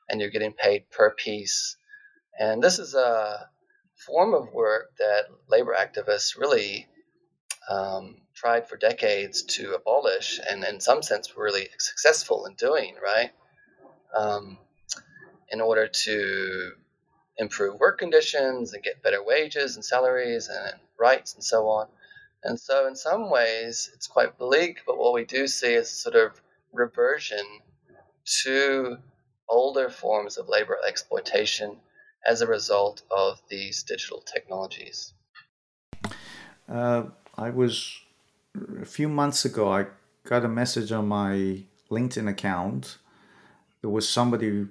[0.09, 1.77] and you're getting paid per piece.
[2.39, 3.47] And this is a
[4.05, 6.87] form of work that labor activists really
[7.69, 12.95] um, tried for decades to abolish, and in some sense were really successful in doing,
[13.03, 13.31] right?
[14.15, 14.59] Um,
[15.49, 16.71] in order to
[17.37, 21.87] improve work conditions and get better wages and salaries and rights and so on.
[22.43, 26.15] And so, in some ways, it's quite bleak, but what we do see is sort
[26.15, 26.39] of
[26.71, 27.45] reversion
[28.43, 28.97] to
[29.49, 31.77] older forms of labor exploitation
[32.23, 35.13] as a result of these digital technologies.
[36.69, 37.03] Uh,
[37.35, 37.99] I was
[38.81, 39.71] a few months ago.
[39.71, 39.87] I
[40.25, 42.97] got a message on my LinkedIn account.
[43.81, 44.67] There was somebody.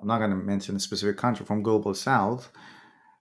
[0.00, 2.50] I'm not going to mention a specific country from Global South.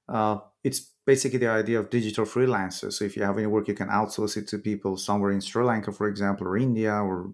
[0.08, 2.94] Uh, it's basically the idea of digital freelancers.
[2.94, 5.64] So if you have any work, you can outsource it to people somewhere in Sri
[5.64, 7.34] Lanka, for example, or India, or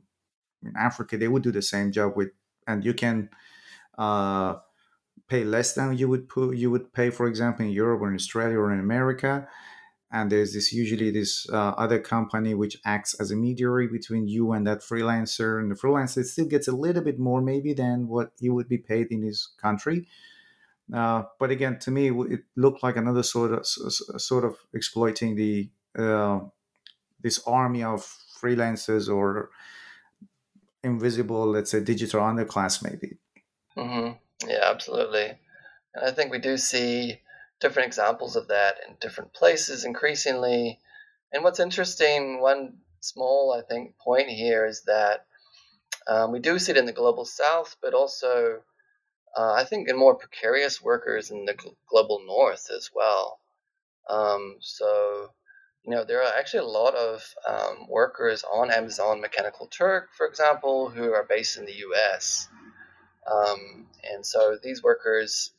[0.64, 1.18] in Africa.
[1.18, 2.30] They would do the same job with,
[2.68, 3.30] and you can
[3.98, 4.56] uh,
[5.28, 8.16] pay less than you would put, you would pay, for example, in Europe or in
[8.16, 9.48] Australia or in America
[10.12, 14.52] and there's this usually this uh, other company which acts as a mediary between you
[14.52, 18.32] and that freelancer and the freelancer still gets a little bit more maybe than what
[18.40, 20.08] he would be paid in his country
[20.94, 25.70] uh, but again to me it looked like another sort of sort of exploiting the
[25.98, 26.40] uh,
[27.22, 28.02] this army of
[28.42, 29.50] freelancers or
[30.84, 33.18] invisible let's say digital underclass maybe
[33.76, 34.12] mm-hmm.
[34.48, 35.34] Yeah, absolutely.
[35.94, 37.22] And I think we do see
[37.66, 40.80] different examples of that in different places increasingly.
[41.34, 45.26] And what's interesting, one small, I think, point here is that
[46.08, 48.62] um, we do see it in the global south, but also,
[49.36, 51.58] uh, I think, in more precarious workers in the
[51.90, 53.40] global north as well.
[54.08, 55.30] Um, so,
[55.84, 60.28] you know, there are actually a lot of um, workers on Amazon Mechanical Turk, for
[60.28, 62.48] example, who are based in the US.
[63.26, 65.50] Um, and so these workers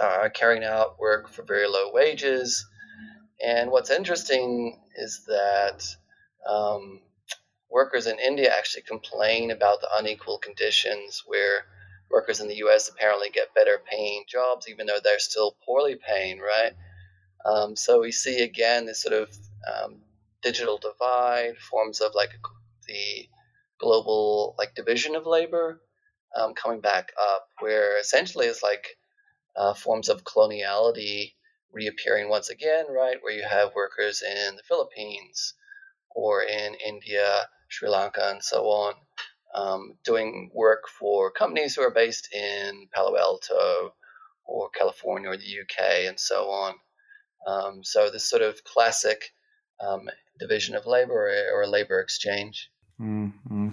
[0.00, 2.66] are carrying out work for very low wages.
[3.44, 5.84] And what's interesting is that
[6.48, 7.00] um,
[7.70, 11.64] workers in India actually complain about the unequal conditions where
[12.10, 16.38] workers in the US apparently get better paying jobs, even though they're still poorly paying,
[16.38, 16.72] right?
[17.44, 19.96] Um, so we see again this sort of um,
[20.42, 22.30] digital divide, forms of like
[22.86, 23.28] the
[23.80, 25.80] global like division of labor
[26.38, 28.96] um, coming back up, where essentially it's like
[29.56, 31.32] uh, forms of coloniality
[31.72, 33.16] reappearing once again, right?
[33.22, 35.54] Where you have workers in the Philippines
[36.10, 38.94] or in India, Sri Lanka, and so on,
[39.54, 43.94] um, doing work for companies who are based in Palo Alto
[44.44, 46.74] or California or the UK and so on.
[47.46, 49.32] Um, so this sort of classic
[49.80, 52.70] um, division of labor or, labor exchange.
[53.00, 53.70] Mm-hmm.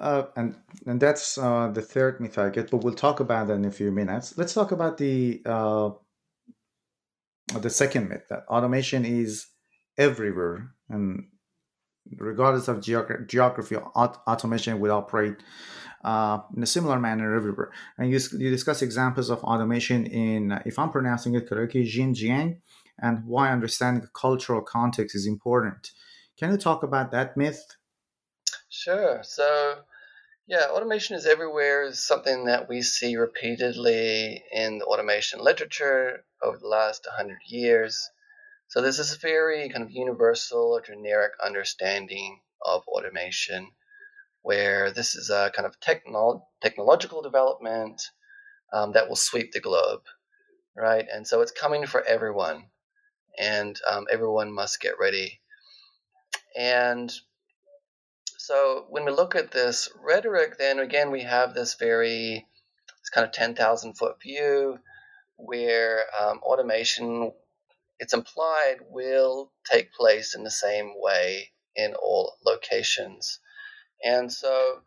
[0.00, 3.54] Uh, and and that's uh, the third myth I get, but we'll talk about that
[3.54, 4.36] in a few minutes.
[4.38, 5.90] Let's talk about the uh,
[7.60, 9.46] the second myth that automation is
[9.98, 11.26] everywhere, and
[12.16, 15.36] regardless of geog- geography, aut- automation will operate
[16.04, 17.70] uh, in a similar manner everywhere.
[17.98, 22.58] And you, you discuss examples of automation in, if I'm pronouncing it correctly, Xinjiang,
[22.98, 25.92] and why understanding the cultural context is important.
[26.38, 27.76] Can you talk about that myth?
[28.68, 29.20] Sure.
[29.22, 29.80] So,
[30.50, 36.58] yeah, automation is everywhere is something that we see repeatedly in the automation literature over
[36.58, 38.10] the last 100 years.
[38.66, 43.70] So, this is a very kind of universal or generic understanding of automation,
[44.42, 48.02] where this is a kind of technolo- technological development
[48.72, 50.02] um, that will sweep the globe,
[50.76, 51.06] right?
[51.12, 52.70] And so it's coming for everyone,
[53.38, 55.42] and um, everyone must get ready.
[56.58, 57.14] And
[58.40, 62.46] so when we look at this rhetoric, then again, we have this very
[62.88, 64.78] this kind of 10,000 foot view
[65.36, 67.32] where um, automation,
[67.98, 73.40] it's implied, will take place in the same way in all locations.
[74.02, 74.80] And so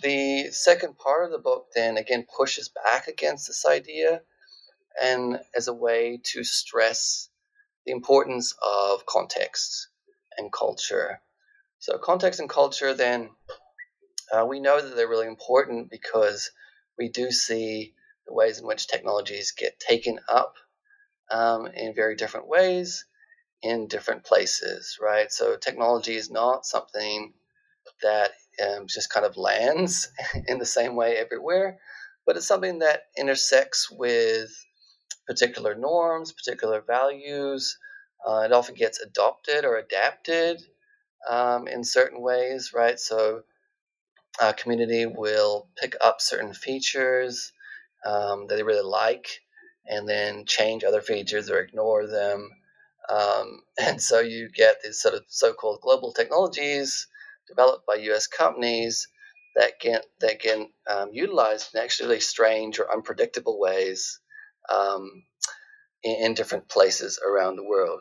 [0.00, 4.22] the second part of the book then again pushes back against this idea
[5.02, 7.28] and as a way to stress
[7.86, 9.88] the importance of context
[10.38, 11.20] and culture
[11.84, 13.28] so, context and culture, then,
[14.32, 16.50] uh, we know that they're really important because
[16.98, 17.92] we do see
[18.26, 20.54] the ways in which technologies get taken up
[21.30, 23.04] um, in very different ways
[23.62, 25.30] in different places, right?
[25.30, 27.34] So, technology is not something
[28.02, 28.30] that
[28.66, 30.08] um, just kind of lands
[30.48, 31.80] in the same way everywhere,
[32.24, 34.48] but it's something that intersects with
[35.26, 37.76] particular norms, particular values.
[38.26, 40.62] Uh, it often gets adopted or adapted
[41.28, 42.98] um, in certain ways, right?
[42.98, 43.42] So
[44.40, 47.52] a community will pick up certain features
[48.04, 49.40] um, that they really like
[49.86, 52.50] and then change other features or ignore them.
[53.08, 57.06] Um, and so you get these sort of so-called global technologies
[57.48, 58.26] developed by U.S.
[58.26, 59.08] companies
[59.56, 60.58] that get that get
[60.90, 64.18] um, utilized in actually strange or unpredictable ways
[64.72, 65.24] um,
[66.02, 68.00] in, in different places around the world.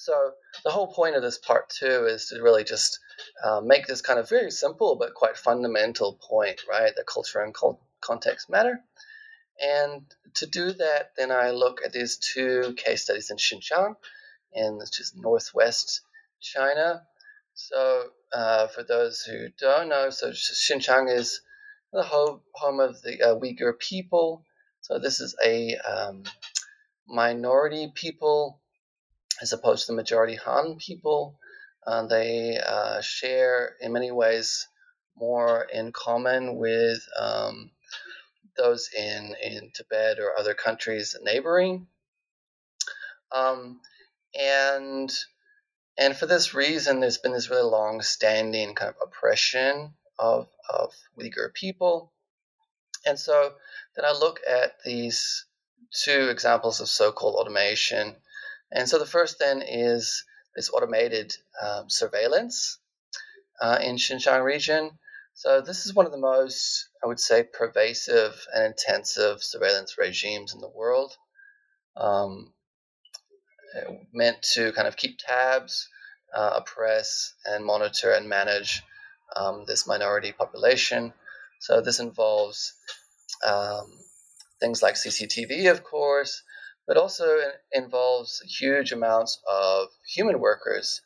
[0.00, 0.32] So
[0.64, 3.00] the whole point of this part two is to really just
[3.44, 6.90] uh, make this kind of very simple but quite fundamental point, right?
[6.96, 7.54] That culture and
[8.00, 8.80] context matter.
[9.60, 13.96] And to do that, then I look at these two case studies in Xinjiang,
[14.54, 16.00] in just northwest
[16.40, 17.02] China.
[17.52, 21.42] So uh, for those who don't know, so Xinjiang is
[21.92, 24.46] the home, home of the uh, Uyghur people.
[24.80, 26.22] So this is a um,
[27.06, 28.62] minority people
[29.40, 31.38] as opposed to the majority Han people.
[31.86, 34.68] Uh, they uh, share, in many ways,
[35.16, 37.70] more in common with um,
[38.56, 41.86] those in, in Tibet or other countries neighboring.
[43.32, 43.80] Um,
[44.38, 45.10] and
[45.98, 51.52] and for this reason, there's been this really long-standing kind of oppression of, of Uyghur
[51.52, 52.12] people.
[53.04, 53.52] And so
[53.94, 55.44] then I look at these
[55.92, 58.16] two examples of so-called automation
[58.72, 62.78] and so the first then is this automated um, surveillance
[63.60, 64.90] uh, in Xinjiang region.
[65.34, 70.54] So this is one of the most, I would say, pervasive and intensive surveillance regimes
[70.54, 71.16] in the world.
[71.96, 72.52] Um,
[74.12, 75.88] meant to kind of keep tabs,
[76.34, 78.82] uh, oppress, and monitor and manage
[79.36, 81.12] um, this minority population.
[81.60, 82.74] So this involves
[83.46, 83.86] um,
[84.60, 86.42] things like CCTV, of course,
[86.86, 87.38] but also
[87.72, 91.00] involves huge amounts of human workers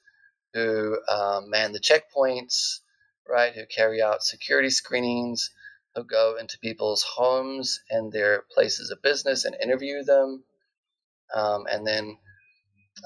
[0.54, 2.80] who um, man the checkpoints,
[3.28, 5.50] right, who carry out security screenings,
[5.94, 10.44] who go into people's homes and their places of business and interview them,
[11.34, 12.16] um, and then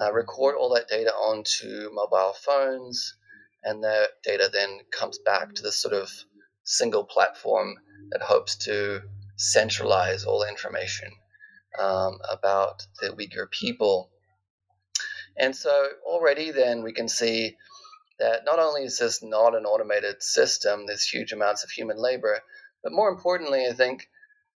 [0.01, 3.17] uh, record all that data onto mobile phones,
[3.65, 6.11] and that data then comes back to this sort of
[6.65, 7.75] single platform
[8.11, 9.01] that hopes to
[9.37, 11.11] centralize all information
[11.79, 14.11] um, about the Uyghur people.
[15.37, 17.57] And so already then we can see
[18.19, 22.41] that not only is this not an automated system, there's huge amounts of human labor,
[22.83, 24.09] but more importantly, I think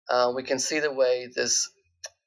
[0.10, 1.70] uh, we can see the way this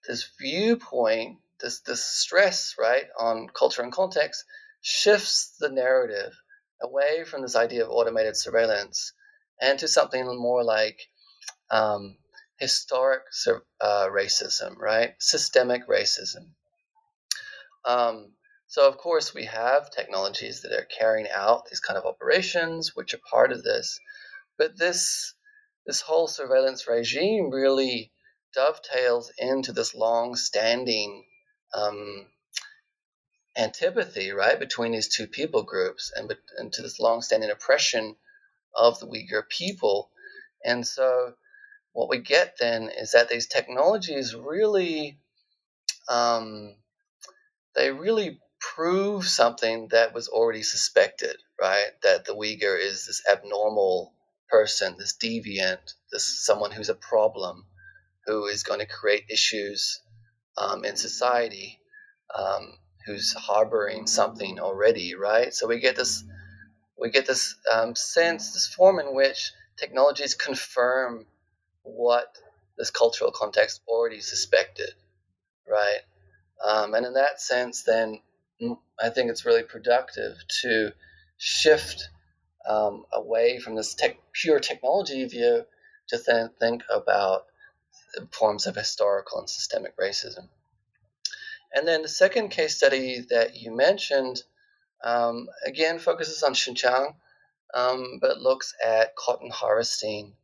[0.07, 4.45] this viewpoint, this this stress, right, on culture and context,
[4.81, 6.33] shifts the narrative
[6.81, 9.13] away from this idea of automated surveillance
[9.61, 11.01] and to something more like
[11.71, 12.17] um,
[12.59, 13.23] historic
[13.81, 15.15] uh, racism, right?
[15.19, 16.51] Systemic racism.
[17.85, 18.33] Um,
[18.67, 23.15] so, of course, we have technologies that are carrying out these kind of operations, which
[23.15, 24.01] are part of this.
[24.59, 25.35] But this
[25.87, 28.11] this whole surveillance regime really
[28.55, 31.25] dovetails into this long-standing
[31.75, 32.27] um,
[33.57, 38.17] antipathy, right, between these two people groups, and into this long-standing oppression
[38.75, 40.11] of the Uyghur people.
[40.65, 41.35] And so,
[41.95, 45.17] what we get then is that these technologies really,
[46.09, 46.75] um,
[47.77, 51.91] they really prove something that was already suspected, right?
[52.03, 54.13] That the Uyghur is this abnormal
[54.51, 57.65] person, this deviant, this someone who's a problem,
[58.27, 60.01] who is going to create issues
[60.59, 61.79] um, in society,
[62.37, 62.73] um,
[63.07, 65.55] who's harboring something already, right?
[65.55, 66.25] So we get this,
[66.99, 71.27] we get this um, sense, this form in which technologies confirm
[71.85, 72.37] what
[72.77, 74.93] this cultural context already suspected,
[75.69, 76.01] right?
[76.65, 78.21] Um, and in that sense, then
[78.61, 80.93] mm, I think it's really productive to
[81.37, 82.09] shift
[82.69, 85.65] um, away from this tech, pure technology view
[86.09, 87.47] to then think about
[88.31, 90.49] forms of historical and systemic racism.
[91.75, 94.43] And then the second case study that you mentioned,
[95.03, 97.15] um, again, focuses on Xinjiang,
[97.75, 100.35] um, but looks at cotton harvesting.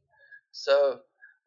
[0.51, 1.01] So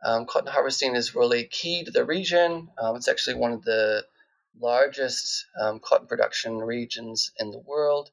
[0.03, 2.69] um, cotton harvesting is really key to the region.
[2.77, 4.05] Um, it's actually one of the
[4.59, 8.11] largest um, cotton production regions in the world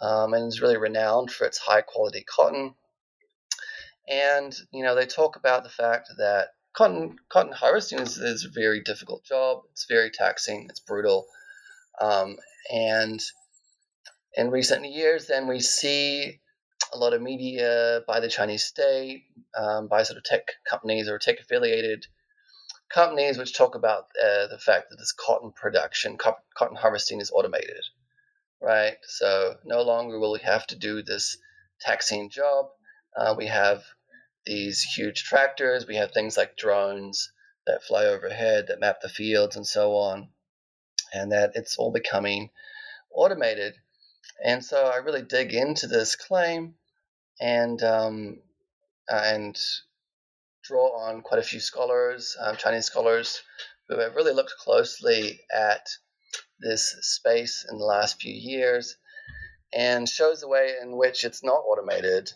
[0.00, 2.74] um, and is really renowned for its high quality cotton.
[4.08, 8.60] And, you know, they talk about the fact that cotton, cotton harvesting is, is a
[8.60, 9.62] very difficult job.
[9.72, 11.26] It's very taxing, it's brutal.
[12.00, 12.36] Um,
[12.72, 13.22] and
[14.34, 16.40] in recent years, then we see
[16.94, 19.24] a lot of media by the Chinese state,
[19.58, 22.06] um, by sort of tech companies or tech affiliated
[22.88, 27.82] companies, which talk about uh, the fact that this cotton production, cotton harvesting is automated,
[28.62, 28.96] right?
[29.02, 31.38] So no longer will we have to do this
[31.80, 32.66] taxing job.
[33.16, 33.82] Uh, we have
[34.46, 37.32] these huge tractors, we have things like drones
[37.66, 40.28] that fly overhead that map the fields and so on,
[41.12, 42.50] and that it's all becoming
[43.10, 43.74] automated.
[44.44, 46.74] And so I really dig into this claim
[47.40, 48.38] and um,
[49.08, 49.58] and
[50.62, 53.42] draw on quite a few scholars, um, Chinese scholars,
[53.88, 55.86] who have really looked closely at
[56.60, 58.96] this space in the last few years,
[59.72, 62.32] and shows the way in which it's not automated.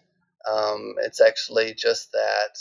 [0.51, 2.59] Um, it's actually just that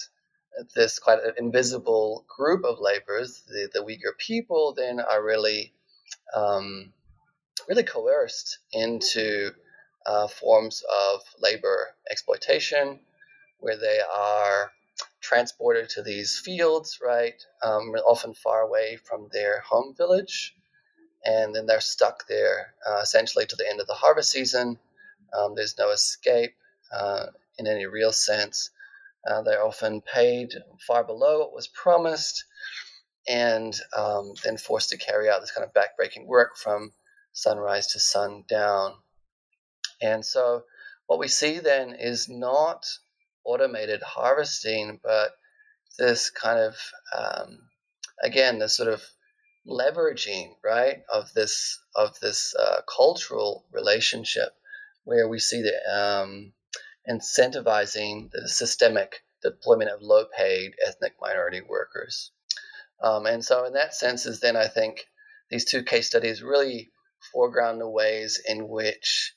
[0.76, 5.74] this quite invisible group of laborers, the, the Uyghur people, then are really,
[6.34, 6.94] um,
[7.68, 9.52] really coerced into
[10.08, 13.00] uh, forms of labor exploitation,
[13.60, 14.72] where they are
[15.20, 20.56] transported to these fields, right, um, often far away from their home village,
[21.26, 24.80] and then they're stuck there uh, essentially to the end of the harvest season.
[25.38, 26.56] Um, there's no escape
[26.92, 27.28] uh,
[27.58, 28.70] in any real sense.
[29.30, 30.54] Uh, they're often paid
[30.86, 32.46] far below what was promised,
[33.28, 36.94] and um, then forced to carry out this kind of backbreaking work from
[37.34, 38.94] sunrise to sundown.
[40.02, 40.64] And so
[41.08, 42.86] what we see then is not
[43.44, 45.32] automated harvesting, but
[45.98, 46.76] this kind of,
[47.18, 47.60] um,
[48.22, 49.02] again, this sort of
[49.68, 54.54] leveraging, right, of this of this uh, cultural relationship,
[55.04, 56.54] where we see the um,
[57.10, 62.32] incentivizing the systemic deployment of low paid ethnic minority workers.
[63.02, 65.06] Um, and so, in that sense, is then I think
[65.50, 66.90] these two case studies really
[67.32, 69.34] foreground the ways in which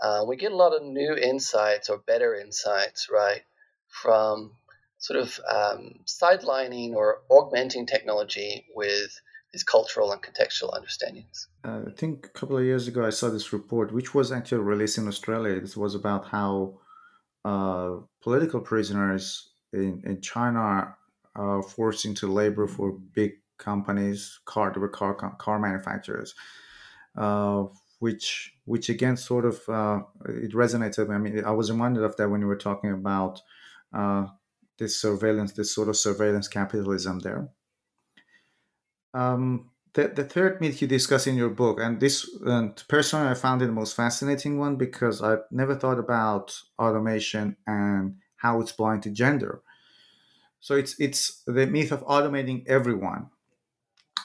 [0.00, 3.42] uh, we get a lot of new insights or better insights, right,
[3.88, 4.52] from
[4.98, 9.20] sort of um, sidelining or augmenting technology with
[9.52, 11.48] these cultural and contextual understandings.
[11.64, 14.62] Uh, I think a couple of years ago, I saw this report, which was actually
[14.62, 15.60] released in Australia.
[15.60, 16.80] This was about how
[17.44, 20.96] uh, political prisoners in, in China
[21.36, 26.34] are forced into labor for big companies, car, car, car manufacturers,
[27.16, 27.64] uh,
[27.98, 31.12] which which again sort of uh, it resonated.
[31.12, 33.40] I mean, I was reminded of that when you were talking about
[33.92, 34.26] uh,
[34.78, 37.50] this surveillance, this sort of surveillance capitalism there.
[39.12, 43.34] Um, the, the third myth you discuss in your book, and this uh, personally I
[43.34, 48.72] found it the most fascinating one because I've never thought about automation and how it's
[48.72, 49.62] blind to gender.
[50.60, 53.30] So it's it's the myth of automating everyone.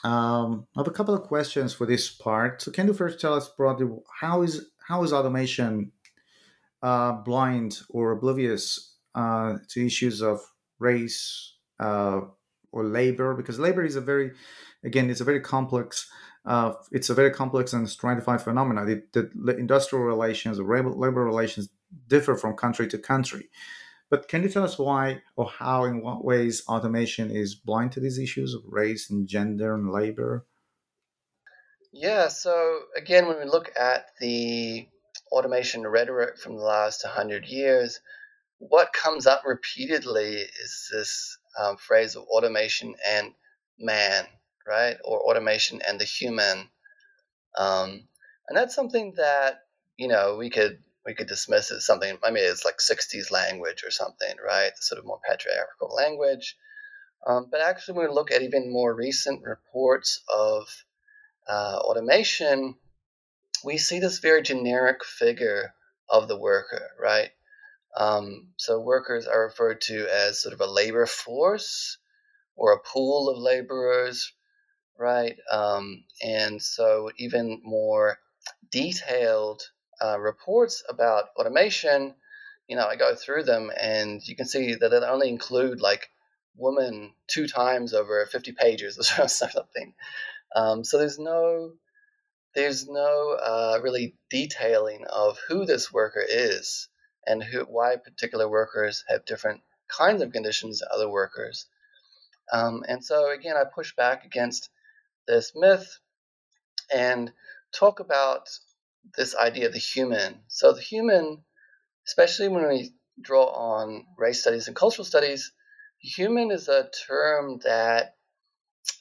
[0.04, 2.62] Um, I have a couple of questions for this part.
[2.62, 3.88] So can you first tell us broadly
[4.22, 5.92] how is how is automation
[6.82, 10.42] uh, blind or oblivious uh, to issues of
[10.80, 12.22] race uh,
[12.72, 13.36] or labor?
[13.36, 14.32] Because labor is a very
[14.84, 16.10] again it's a very complex
[16.46, 18.86] uh, it's a very complex and stratified phenomenon.
[18.88, 21.70] The, the industrial relations, the labor relations
[22.08, 23.50] differ from country to country.
[24.10, 28.00] But can you tell us why or how, in what ways, automation is blind to
[28.00, 30.46] these issues of race and gender and labor?
[31.92, 34.88] Yeah, so again, when we look at the
[35.32, 38.00] automation rhetoric from the last 100 years,
[38.58, 43.34] what comes up repeatedly is this um, phrase of automation and
[43.80, 44.26] man,
[44.68, 44.98] right?
[45.04, 46.70] Or automation and the human.
[47.58, 48.08] Um,
[48.48, 49.66] and that's something that,
[49.98, 50.80] you know, we could
[51.10, 52.20] we could dismiss as something.
[52.24, 54.72] I mean, it's like '60s language or something, right?
[54.78, 56.56] Sort of more patriarchal language.
[57.26, 60.68] Um, but actually, when we look at even more recent reports of
[61.50, 62.76] uh, automation,
[63.66, 65.74] we see this very generic figure
[66.08, 67.32] of the worker, right?
[67.98, 71.98] Um, so workers are referred to as sort of a labor force
[72.56, 74.32] or a pool of laborers,
[74.96, 75.38] right?
[75.52, 78.20] Um, and so even more
[78.72, 79.64] detailed
[80.04, 82.16] uh, reports about automation,
[82.68, 86.10] you know, I go through them and you can see that it only include like
[86.56, 89.94] woman two times over 50 pages or something.
[90.56, 91.74] Um, so there's no
[92.56, 96.88] there's no uh, really detailing of who this worker is
[97.26, 101.68] and who why particular workers have different kinds of conditions to other workers.
[102.52, 104.70] Um, and so again, I push back against
[105.28, 106.00] this myth
[106.94, 107.32] and
[107.72, 108.50] talk about
[109.18, 110.40] this idea of the human.
[110.48, 111.44] So the human,
[112.08, 115.52] especially when we draw on race studies and cultural studies,
[116.00, 118.16] human is a term that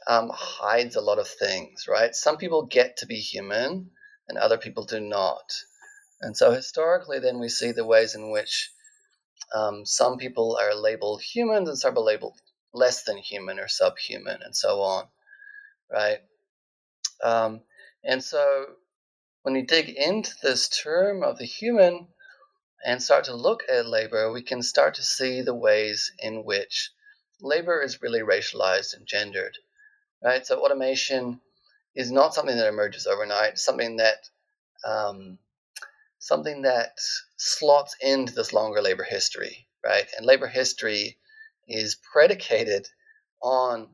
[0.06, 2.14] um, hides a lot of things, right?
[2.14, 3.90] Some people get to be human
[4.28, 5.52] and other people do not.
[6.20, 8.70] And so historically, then we see the ways in which
[9.54, 12.38] um, some people are labeled humans and some are labeled
[12.74, 15.06] less than human or subhuman and so on,
[15.90, 16.18] right?
[17.22, 17.60] Um,
[18.04, 18.66] and so
[19.42, 22.08] when we dig into this term of the human
[22.84, 26.90] and start to look at labor, we can start to see the ways in which
[27.40, 29.56] labor is really racialized and gendered.
[30.22, 30.44] Right?
[30.46, 31.40] So automation
[31.94, 34.28] is not something that emerges overnight, something that
[34.84, 35.38] um,
[36.18, 36.98] something that
[37.36, 40.06] slots into this longer labor history, right?
[40.16, 41.18] And labor history
[41.68, 42.88] is predicated
[43.40, 43.88] on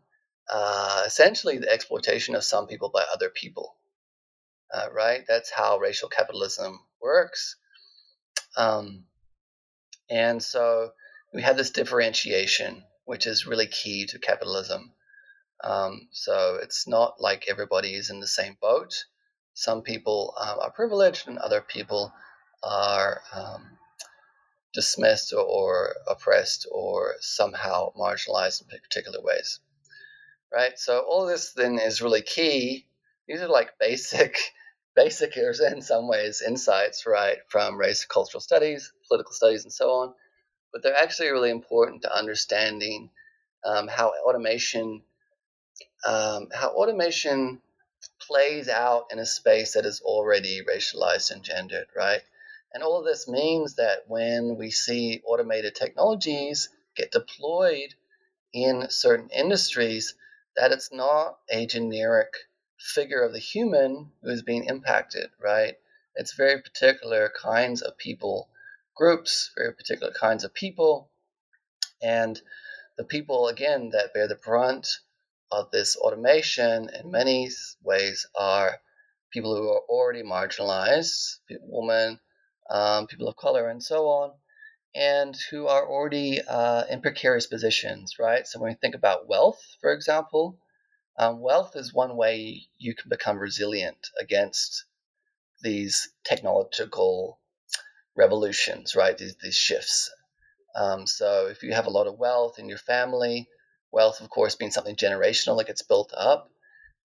[0.51, 3.77] uh, essentially the exploitation of some people by other people
[4.75, 5.25] uh, right?
[5.29, 7.57] That's how racial capitalism works.
[8.57, 9.05] Um,
[10.11, 10.91] and so
[11.33, 14.93] we have this differentiation, which is really key to capitalism.
[15.63, 19.05] Um, so it's not like everybody is in the same boat.
[19.55, 22.13] Some people um, are privileged and other people
[22.63, 23.79] are um,
[24.73, 29.61] dismissed or, or, oppressed or somehow marginalized in particular ways.
[30.53, 30.79] Right?
[30.79, 32.87] So all this then is really key.
[33.29, 34.37] These are like basic
[34.97, 40.15] basic in some ways insights, right, from race cultural studies, political studies, and so on.
[40.73, 43.11] But they're actually really important to understanding
[43.65, 45.03] um, how automation
[46.07, 47.61] um, how automation
[48.21, 52.21] plays out in a space that is already racialized and gendered, right?
[52.73, 57.95] And all of this means that when we see automated technologies get deployed
[58.53, 60.15] in certain industries,
[60.57, 62.33] that it's not a generic
[62.85, 65.75] figure of the human who is being impacted, right?
[66.15, 68.51] It's very particular kinds of people
[68.95, 71.11] groups, very particular kinds of people.
[72.03, 72.41] And
[72.97, 74.87] the people, again, that bear the brunt
[75.51, 77.51] of this automation in many
[77.83, 78.81] ways are
[79.33, 82.21] people who are already marginalized, women,
[82.71, 84.33] um, people of color, and so on,
[84.95, 88.47] and who are already uh, in precarious positions, right?
[88.47, 90.59] So when we think about wealth, for example,
[91.19, 94.85] um, wealth is one way you can become resilient against
[95.63, 97.39] these technological
[98.17, 99.17] revolutions, right?
[99.17, 100.11] These, these shifts.
[100.77, 103.49] Um, so if you have a lot of wealth in your family,
[103.93, 106.51] wealth, of course, being something generational that gets built up,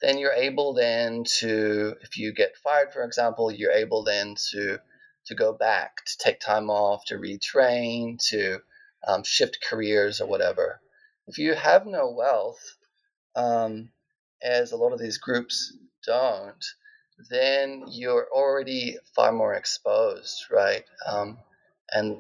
[0.01, 4.79] then you're able then to, if you get fired, for example, you're able then to
[5.25, 8.59] to go back, to take time off, to retrain, to
[9.07, 10.81] um, shift careers or whatever.
[11.27, 12.77] If you have no wealth,
[13.35, 13.89] um,
[14.41, 15.73] as a lot of these groups
[16.05, 16.65] don't,
[17.29, 20.83] then you're already far more exposed, right?
[21.05, 21.37] Um,
[21.91, 22.17] and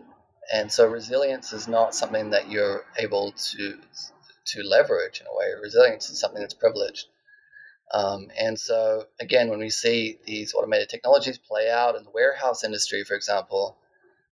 [0.51, 3.77] and so resilience is not something that you're able to
[4.47, 5.47] to leverage in a way.
[5.61, 7.05] Resilience is something that's privileged.
[7.93, 12.63] Um, and so again, when we see these automated technologies play out in the warehouse
[12.63, 13.77] industry, for example,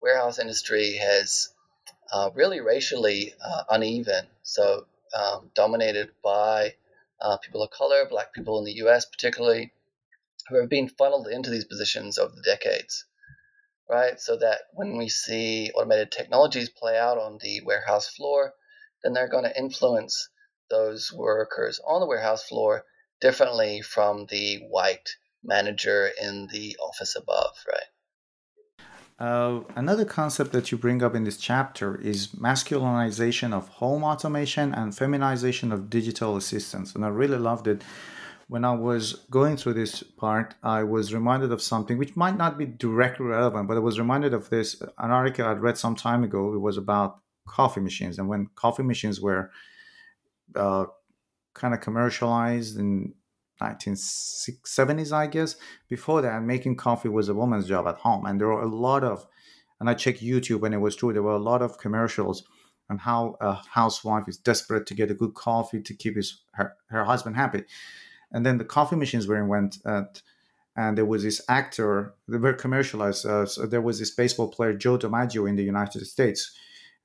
[0.02, 1.50] warehouse industry has
[2.12, 4.26] uh, really racially uh, uneven.
[4.44, 4.86] So
[5.18, 6.76] um, dominated by
[7.22, 9.06] uh, people of color, black people in the U.S.
[9.06, 9.74] particularly,
[10.50, 13.06] who have been funneled into these positions over the decades,
[13.90, 14.20] right?
[14.20, 18.54] So that when we see automated technologies play out on the warehouse floor,
[19.04, 20.30] then they're going to influence
[20.70, 22.86] those workers on the warehouse floor
[23.20, 27.88] differently from the white manager in the office above, right?
[29.22, 34.74] Uh, another concept that you bring up in this chapter is masculinization of home automation
[34.74, 36.96] and feminization of digital assistants.
[36.96, 37.84] And I really loved it
[38.48, 42.58] when I was going through this part, I was reminded of something which might not
[42.58, 46.24] be directly relevant, but I was reminded of this an article I'd read some time
[46.24, 46.54] ago.
[46.56, 49.52] It was about coffee machines, and when coffee machines were
[50.56, 50.86] uh,
[51.54, 53.14] kind of commercialized in
[53.62, 55.56] 1970s, I guess.
[55.88, 59.04] Before that, making coffee was a woman's job at home, and there were a lot
[59.04, 59.26] of,
[59.80, 61.14] and I checked YouTube, and it was true.
[61.14, 62.44] There were a lot of commercials
[62.92, 66.76] on how a housewife is desperate to get a good coffee to keep his her,
[66.90, 67.64] her husband happy
[68.32, 70.22] and then the coffee machines were invented
[70.76, 74.74] and there was this actor they were commercialized uh, so there was this baseball player
[74.74, 76.56] joe dimaggio in the united states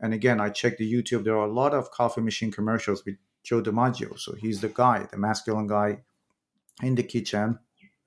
[0.01, 3.17] and again i checked the youtube there are a lot of coffee machine commercials with
[3.45, 5.99] joe dimaggio so he's the guy the masculine guy
[6.83, 7.59] in the kitchen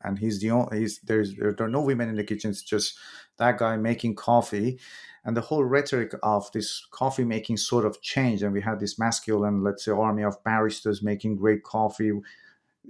[0.01, 2.97] and he's the only he's there's there are no women in the kitchen it's just
[3.37, 4.79] that guy making coffee
[5.25, 8.97] and the whole rhetoric of this coffee making sort of changed and we had this
[8.97, 12.11] masculine let's say army of baristas making great coffee.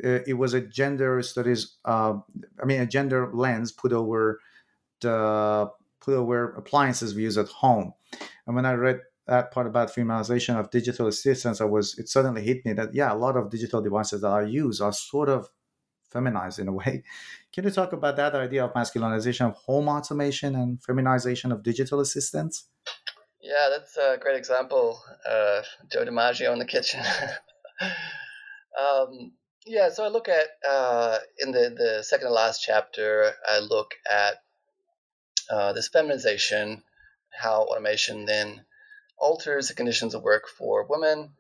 [0.04, 2.14] Uh, it was a gender studies uh,
[2.62, 4.40] i mean a gender lens put over
[5.02, 5.70] the
[6.00, 7.94] put over appliances we use at home.
[8.46, 12.44] And when i read that part about feminization of digital assistants i was it suddenly
[12.44, 15.50] hit me that yeah a lot of digital devices that i use are sort of
[16.12, 17.04] feminized in a way.
[17.54, 22.00] Can you talk about that idea of masculinization of home automation and feminization of digital
[22.00, 22.68] assistants?
[23.42, 27.02] Yeah that's a great example uh, joe dimaggio in the kitchen.
[28.80, 29.34] Um,
[29.66, 33.92] yeah, so I look at uh, in the the second to last chapter, I look
[34.10, 34.36] at
[35.50, 36.84] uh, this feminization,
[37.30, 38.66] how automation then
[39.18, 41.34] alters the conditions of work for women,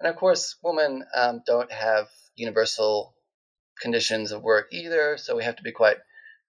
[0.00, 3.14] and of course, women um, don't have universal
[3.80, 5.98] conditions of work either, so we have to be quite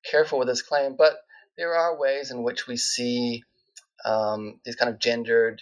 [0.09, 0.95] careful with this claim.
[0.95, 1.17] But
[1.57, 3.43] there are ways in which we see
[4.05, 5.61] um, these kind of gendered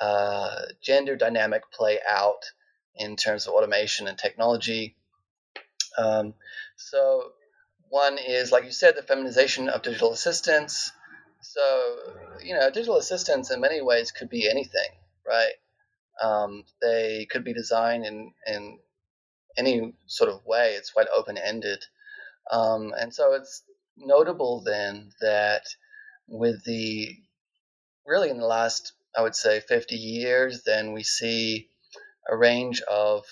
[0.00, 2.50] uh, gender dynamic play out
[2.94, 4.96] in terms of automation and technology.
[5.98, 6.34] Um,
[6.76, 7.32] so
[7.88, 10.92] one is, like you said, the feminization of digital assistants.
[11.40, 11.96] So,
[12.42, 14.90] you know, digital assistants in many ways could be anything,
[15.26, 15.52] right?
[16.22, 18.78] Um, they could be designed in, in
[19.56, 20.74] any sort of way.
[20.74, 21.84] It's quite open ended.
[22.50, 23.62] Um, and so it's
[23.96, 25.62] notable then that
[26.28, 27.16] with the
[28.06, 31.68] really in the last, I would say, 50 years, then we see
[32.28, 33.24] a range of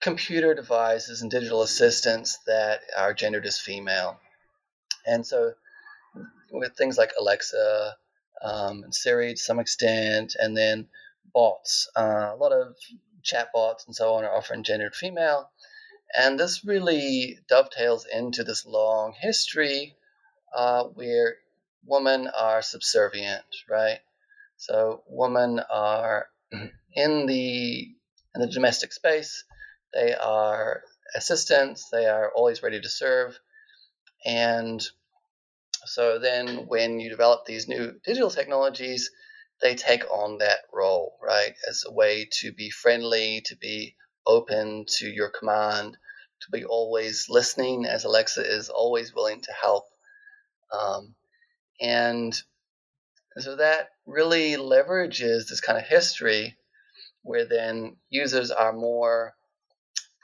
[0.00, 4.18] computer devices and digital assistants that are gendered as female.
[5.06, 5.52] And so,
[6.50, 7.96] with things like Alexa
[8.42, 10.88] um, and Siri to some extent, and then
[11.32, 12.76] bots, uh, a lot of
[13.22, 15.50] chat bots and so on are often gendered female.
[16.16, 19.96] And this really dovetails into this long history
[20.54, 21.36] uh, where
[21.86, 24.00] women are subservient, right?
[24.56, 26.28] So, women are
[26.94, 27.88] in the
[28.34, 29.44] in the domestic space.
[29.94, 30.82] They are
[31.14, 31.88] assistants.
[31.90, 33.38] They are always ready to serve,
[34.26, 34.82] and
[35.86, 39.10] So then, when you develop these new digital technologies,
[39.62, 43.94] they take on that role, right, as a way to be friendly, to be
[44.26, 45.96] open to your command,
[46.40, 49.84] to be always listening, as Alexa is always willing to help.
[50.72, 51.14] Um,
[51.80, 52.34] and
[53.38, 56.56] so that really leverages this kind of history
[57.22, 59.34] where then users are more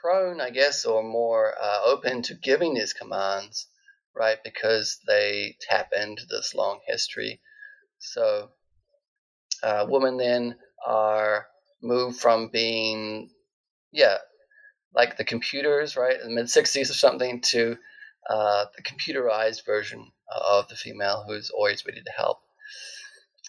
[0.01, 3.69] prone, I guess, or more uh, open to giving these commands,
[4.15, 4.39] right?
[4.43, 7.41] Because they tap into this long history.
[7.99, 8.51] So
[9.63, 10.57] uh, women then
[10.87, 11.47] are
[11.83, 13.31] moved from being,
[13.93, 14.19] yeah,
[14.95, 17.77] like the computers, right, in the mid 60s or something, to
[18.29, 22.39] uh, the computerized version of the female who's always ready to help.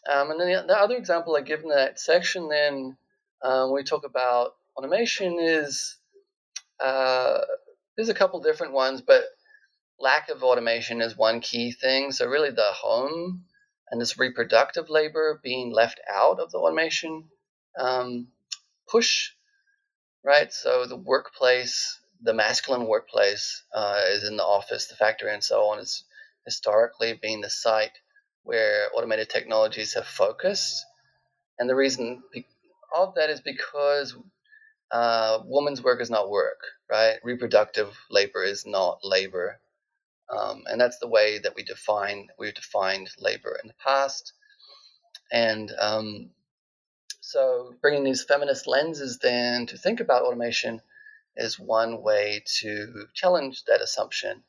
[0.09, 2.95] Um, and then the, the, other example I give in that section, then
[3.43, 5.97] um, we talk about automation is
[6.79, 7.39] uh,
[7.95, 9.23] there's a couple different ones, but
[9.99, 12.11] lack of automation is one key thing.
[12.11, 13.43] So really, the home
[13.91, 17.25] and this reproductive labor being left out of the automation
[17.77, 18.27] um,
[18.87, 19.31] push,
[20.23, 20.51] right?
[20.51, 25.63] So the workplace, the masculine workplace, uh, is in the office, the factory, and so
[25.65, 25.79] on.
[25.79, 26.03] Is
[26.45, 27.97] historically being the site
[28.43, 30.85] where automated technologies have focused,
[31.57, 32.23] and the reason
[32.95, 34.15] of that is because
[34.91, 36.59] uh, woman's work is not work,
[36.89, 37.17] right?
[37.23, 39.59] Reproductive labor is not labor.
[40.29, 44.33] Um, and that's the way that we define we've defined labor in the past.
[45.31, 46.29] And um,
[47.21, 50.81] so, bringing these feminist lenses then to think about automation
[51.35, 54.43] is one way to challenge that assumption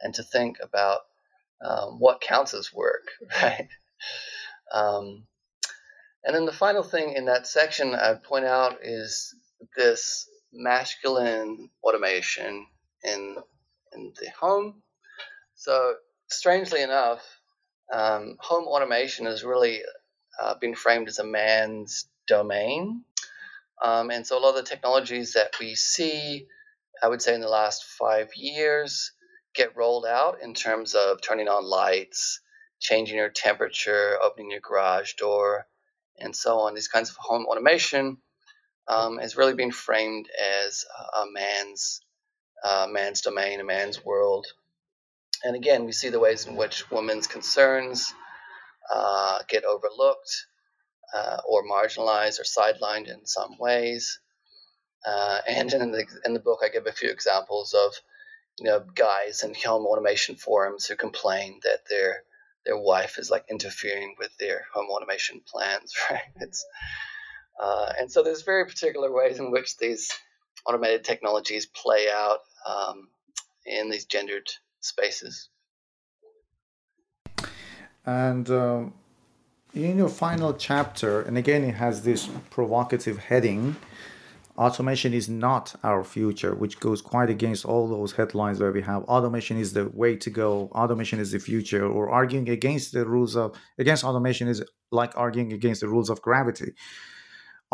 [0.00, 1.00] and to think about
[1.64, 3.08] um, what counts as work,
[3.42, 3.68] right?
[4.72, 5.26] Um,
[6.24, 9.34] and then the final thing in that section I'd point out is
[9.76, 12.66] this masculine automation
[13.02, 13.36] in
[13.92, 14.82] in the home
[15.64, 15.94] so,
[16.28, 17.22] strangely enough,
[17.90, 19.80] um, home automation has really
[20.38, 23.04] uh, been framed as a man's domain.
[23.82, 26.48] Um, and so, a lot of the technologies that we see,
[27.02, 29.12] I would say in the last five years,
[29.54, 32.40] get rolled out in terms of turning on lights,
[32.78, 35.66] changing your temperature, opening your garage door,
[36.18, 36.74] and so on.
[36.74, 38.18] These kinds of home automation
[38.86, 40.28] um, has really been framed
[40.66, 40.84] as
[41.18, 42.02] a man's
[42.62, 44.46] uh, man's domain, a man's world.
[45.44, 48.14] And again, we see the ways in which women's concerns
[48.92, 50.46] uh, get overlooked
[51.14, 54.20] uh, or marginalized or sidelined in some ways.
[55.06, 57.92] Uh, and in the, in the book, I give a few examples of
[58.58, 62.22] you know guys in home automation forums who complain that their
[62.64, 66.22] their wife is like interfering with their home automation plans, right?
[66.36, 66.64] It's
[67.60, 70.10] uh, and so there's very particular ways in which these
[70.66, 73.08] automated technologies play out um,
[73.66, 74.48] in these gendered
[74.84, 75.48] spaces.
[78.06, 78.94] And um,
[79.72, 83.76] in your final chapter, and again, it has this provocative heading
[84.56, 89.02] automation is not our future, which goes quite against all those headlines where we have.
[89.04, 93.34] Automation is the way to go, automation is the future, or arguing against the rules
[93.36, 94.62] of against automation is
[94.92, 96.72] like arguing against the rules of gravity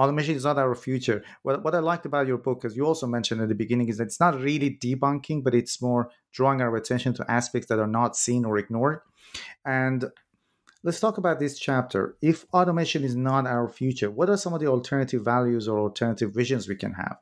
[0.00, 1.22] automation is not our future.
[1.42, 3.98] What, what I liked about your book, as you also mentioned at the beginning, is
[3.98, 7.86] that it's not really debunking, but it's more drawing our attention to aspects that are
[7.86, 9.00] not seen or ignored.
[9.64, 10.06] And
[10.82, 12.16] let's talk about this chapter.
[12.22, 16.32] If automation is not our future, what are some of the alternative values or alternative
[16.32, 17.18] visions we can have?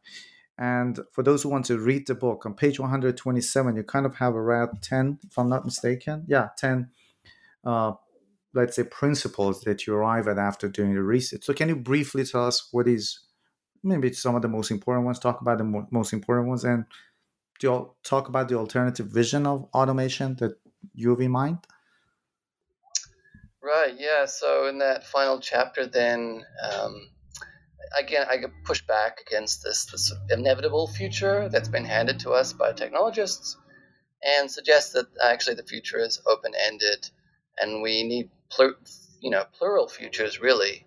[0.56, 4.14] And for those who want to read the book, on page 127, you kind of
[4.16, 6.24] have around 10, if I'm not mistaken.
[6.28, 6.90] Yeah, 10
[7.64, 7.92] uh,
[8.54, 11.44] let's say principles that you arrive at after doing the research.
[11.44, 13.20] So can you briefly tell us what is
[13.82, 16.84] maybe some of the most important ones talk about the mo- most important ones and
[17.60, 20.52] do you talk about the alternative vision of automation that
[20.94, 21.58] you have in mind?
[23.62, 27.10] Right yeah so in that final chapter then um,
[27.98, 32.72] again i push back against this, this inevitable future that's been handed to us by
[32.72, 33.56] technologists
[34.22, 37.10] and suggest that actually the future is open-ended
[37.58, 38.30] and we need
[39.20, 40.84] you know, plural futures really,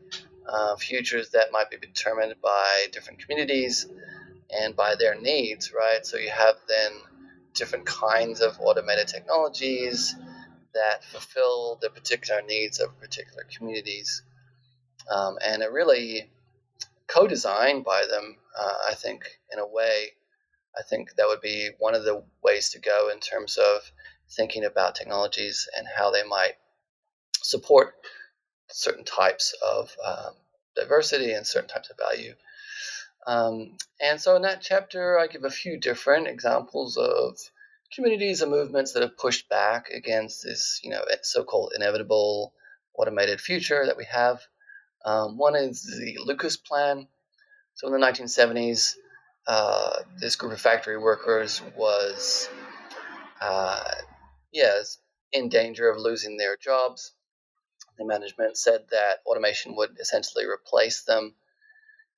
[0.48, 3.88] uh, futures that might be determined by different communities
[4.50, 6.06] and by their needs, right?
[6.06, 6.92] So you have then
[7.54, 10.16] different kinds of automated technologies
[10.74, 14.24] that fulfill the particular needs of particular communities,
[15.10, 16.30] um, and are really
[17.08, 18.38] co-designed by them.
[18.58, 20.12] Uh, I think in a way,
[20.78, 23.92] I think that would be one of the ways to go in terms of
[24.30, 26.54] thinking about technologies and how they might
[27.42, 27.96] support
[28.70, 30.34] certain types of um,
[30.76, 32.34] diversity and certain types of value.
[33.28, 37.38] Um, and so in that chapter, I give a few different examples of
[37.94, 42.54] communities and movements that have pushed back against this, you know, so-called inevitable
[42.98, 44.42] automated future that we have.
[45.06, 47.08] Um, one is the Lucas Plan.
[47.76, 48.96] So in the 1970s,
[49.48, 52.50] uh, this group of factory workers was,
[53.42, 53.84] uh,
[54.52, 55.00] yes,
[55.32, 57.14] in danger of losing their jobs.
[58.08, 61.36] Management said that automation would essentially replace them.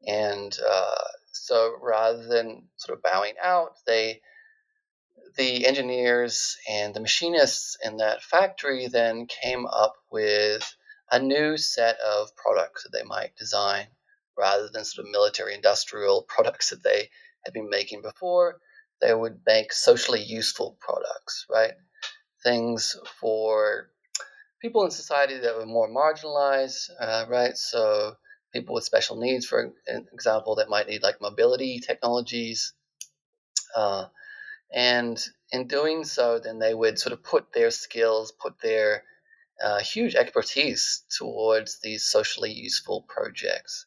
[0.05, 4.21] And uh, so rather than sort of bowing out, they
[5.35, 10.75] the engineers and the machinists in that factory then came up with
[11.11, 13.87] a new set of products that they might design
[14.37, 17.09] rather than sort of military industrial products that they
[17.43, 18.59] had been making before.
[19.01, 21.73] They would make socially useful products, right?
[22.43, 23.89] Things for
[24.63, 27.57] people in society that were more marginalized, uh, right?
[27.57, 28.15] So
[28.53, 29.73] people with special needs, for
[30.13, 32.73] example, that might need like mobility technologies.
[33.75, 34.05] Uh,
[34.73, 35.19] and
[35.51, 39.03] in doing so, then they would sort of put their skills, put their
[39.61, 43.85] uh, huge expertise towards these socially useful projects.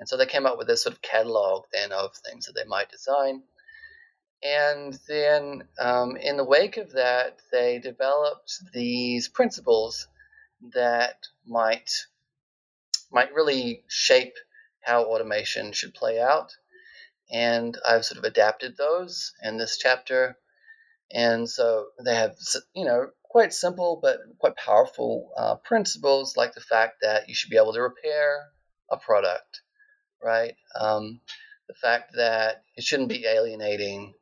[0.00, 2.64] And so they came up with this sort of catalog then of things that they
[2.66, 3.44] might design.
[4.42, 10.08] And then um, in the wake of that, they developed these principles
[10.74, 11.90] that might
[13.10, 14.34] might really shape
[14.80, 16.56] how automation should play out
[17.32, 20.36] and I've sort of adapted those in this chapter.
[21.10, 22.36] And so they have,
[22.74, 27.50] you know, quite simple but quite powerful uh, principles, like the fact that you should
[27.50, 28.50] be able to repair
[28.90, 29.62] a product,
[30.22, 30.54] right?
[30.78, 31.20] Um,
[31.68, 34.14] the fact that it shouldn't be alienating,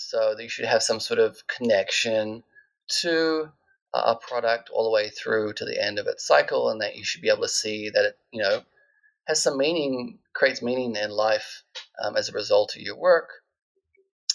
[0.00, 2.42] so you should have some sort of connection
[3.02, 3.50] to
[3.92, 7.04] a product all the way through to the end of its cycle, and that you
[7.04, 8.62] should be able to see that it, you know,
[9.26, 11.62] has some meaning, creates meaning in life
[12.02, 13.28] um, as a result of your work.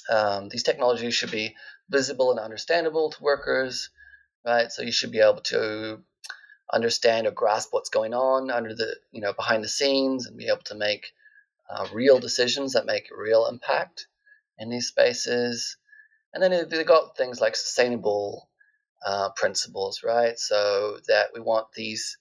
[0.10, 1.56] Um, these technologies should be
[1.90, 3.90] visible and understandable to workers,
[4.46, 4.72] right?
[4.72, 6.04] So you should be able to
[6.72, 10.48] understand or grasp what's going on under the, you know, behind the scenes and be
[10.48, 11.14] able to make
[11.70, 14.08] uh, real decisions that make real impact
[14.58, 15.78] in these spaces.
[16.34, 18.50] And then they've got things like sustainable
[19.06, 20.38] uh, principles, right?
[20.38, 22.18] So that we want these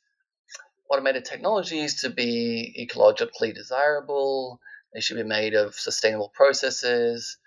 [0.91, 4.61] automated technologies to be ecologically desirable.
[4.93, 7.39] They should be made of sustainable processes,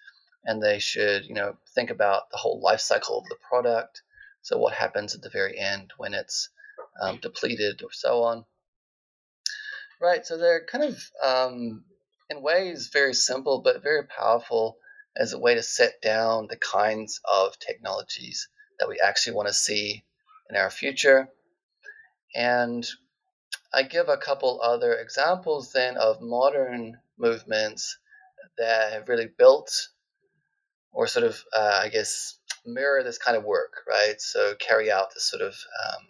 [0.43, 4.01] and they should, you know, think about the whole life cycle of the product.
[4.41, 6.49] So what happens at the very end when it's
[7.01, 8.45] um, depleted or so on.
[10.01, 10.25] Right.
[10.25, 11.83] So they're kind of, um,
[12.29, 14.77] in ways, very simple but very powerful
[15.15, 18.49] as a way to set down the kinds of technologies
[18.79, 20.03] that we actually want to see
[20.49, 21.29] in our future.
[22.35, 22.85] And
[23.73, 27.97] I give a couple other examples then of modern movements
[28.57, 29.89] that have really built
[30.91, 34.19] or sort of, uh, I guess, mirror this kind of work, right?
[34.19, 36.07] So carry out this sort of um,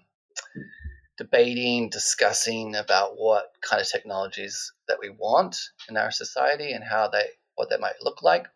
[1.17, 5.57] debating, discussing about what kind of technologies that we want
[5.89, 8.47] in our society and how they, what that might look like,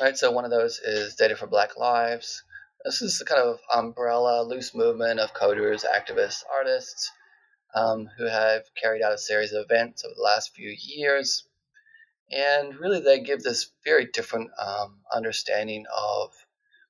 [0.00, 0.16] right?
[0.16, 2.42] So one of those is Data for Black Lives.
[2.84, 7.10] This is a kind of umbrella, loose movement of coders, activists, artists
[7.74, 11.44] um, who have carried out a series of events over the last few years.
[12.30, 16.32] And really, they give this very different um, understanding of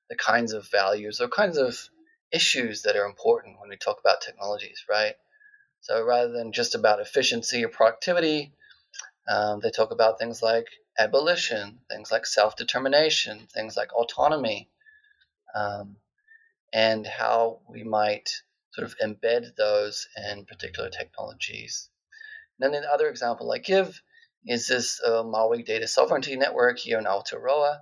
[0.09, 1.77] the kinds of values or kinds of
[2.31, 5.15] issues that are important when we talk about technologies, right?
[5.81, 8.53] So rather than just about efficiency or productivity,
[9.27, 10.67] um, they talk about things like
[10.97, 14.69] abolition, things like self determination, things like autonomy,
[15.55, 15.97] um,
[16.73, 18.29] and how we might
[18.71, 21.89] sort of embed those in particular technologies.
[22.59, 24.01] And then the other example I give
[24.45, 27.79] is this uh, Maori Data Sovereignty Network here in Aotearoa.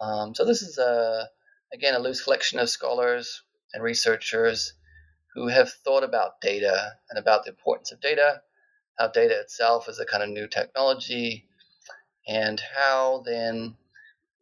[0.00, 1.28] Um, so this is a
[1.72, 3.42] again a loose collection of scholars
[3.72, 4.72] and researchers
[5.34, 8.42] who have thought about data and about the importance of data,
[8.98, 11.46] how data itself is a kind of new technology,
[12.26, 13.76] and how then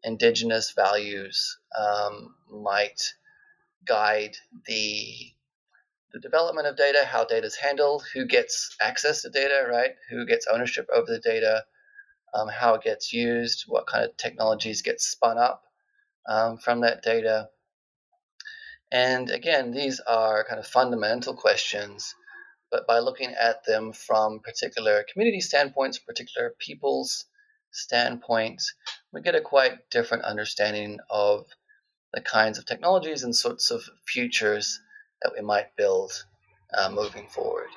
[0.03, 3.14] indigenous values um, might
[3.87, 5.33] guide the
[6.12, 9.91] the development of data, how data is handled, who gets access to data, right?
[10.09, 11.64] Who gets ownership over the data,
[12.33, 15.64] um, how it gets used, what kind of technologies get spun up
[16.27, 17.51] um, from that data.
[18.93, 22.14] And again, these are kind of fundamental questions,
[22.70, 27.26] but by looking at them from particular community standpoints, particular people's
[27.72, 28.74] standpoints,
[29.12, 31.47] we get a quite different understanding of
[32.12, 34.80] the kinds of technologies and sorts of futures
[35.22, 36.12] that we might build
[36.76, 37.68] uh, moving forward.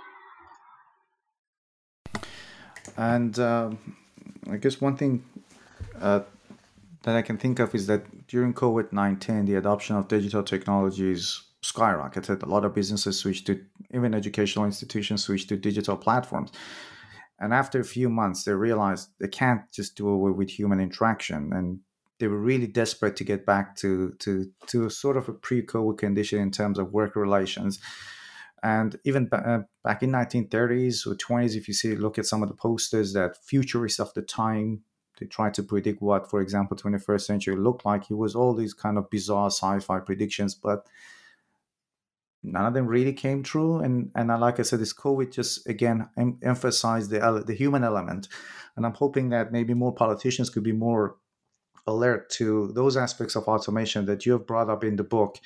[2.97, 3.71] And uh,
[4.49, 5.23] I guess one thing
[5.99, 6.21] uh,
[7.09, 11.41] that I can think of is that during COVID 19, the adoption of digital technologies
[11.63, 12.43] skyrocketed.
[12.43, 13.59] A lot of businesses switched to,
[13.91, 16.51] even educational institutions switched to digital platforms.
[17.39, 21.51] And after a few months, they realized they can't just do away with human interaction.
[21.51, 21.79] And
[22.19, 25.97] they were really desperate to get back to, to, to sort of a pre COVID
[25.97, 27.79] condition in terms of work relations.
[28.61, 32.49] And even uh, back in 1930s or 20s, if you see, look at some of
[32.49, 34.83] the posters that futurists of the time
[35.19, 38.09] they tried to predict what, for example, 21st century looked like.
[38.09, 40.87] It was all these kind of bizarre sci-fi predictions, but
[42.43, 43.79] none of them really came true.
[43.79, 48.27] And and like I said, this COVID just again em- emphasized the the human element.
[48.75, 51.17] And I'm hoping that maybe more politicians could be more
[51.85, 55.39] alert to those aspects of automation that you have brought up in the book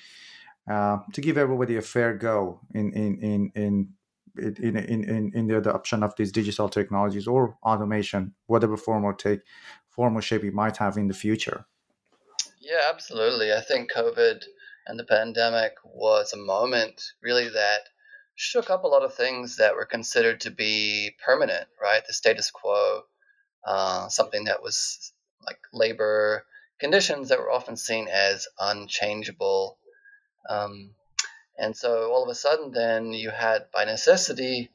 [0.70, 3.90] uh, to give everybody a fair go in in in in
[4.38, 9.42] in, in, in, the adoption of these digital technologies or automation, whatever form or take
[9.90, 11.66] form or shape it might have in the future.
[12.60, 13.54] Yeah, absolutely.
[13.54, 14.44] I think COVID
[14.88, 17.82] and the pandemic was a moment really that
[18.36, 22.02] shook up a lot of things that were considered to be permanent, right?
[22.06, 23.02] The status quo,
[23.66, 25.14] uh, something that was
[25.46, 26.46] like labor
[26.80, 29.78] conditions that were often seen as unchangeable.
[30.50, 30.96] Um,
[31.58, 34.72] and so all of a sudden, then you had, by necessity,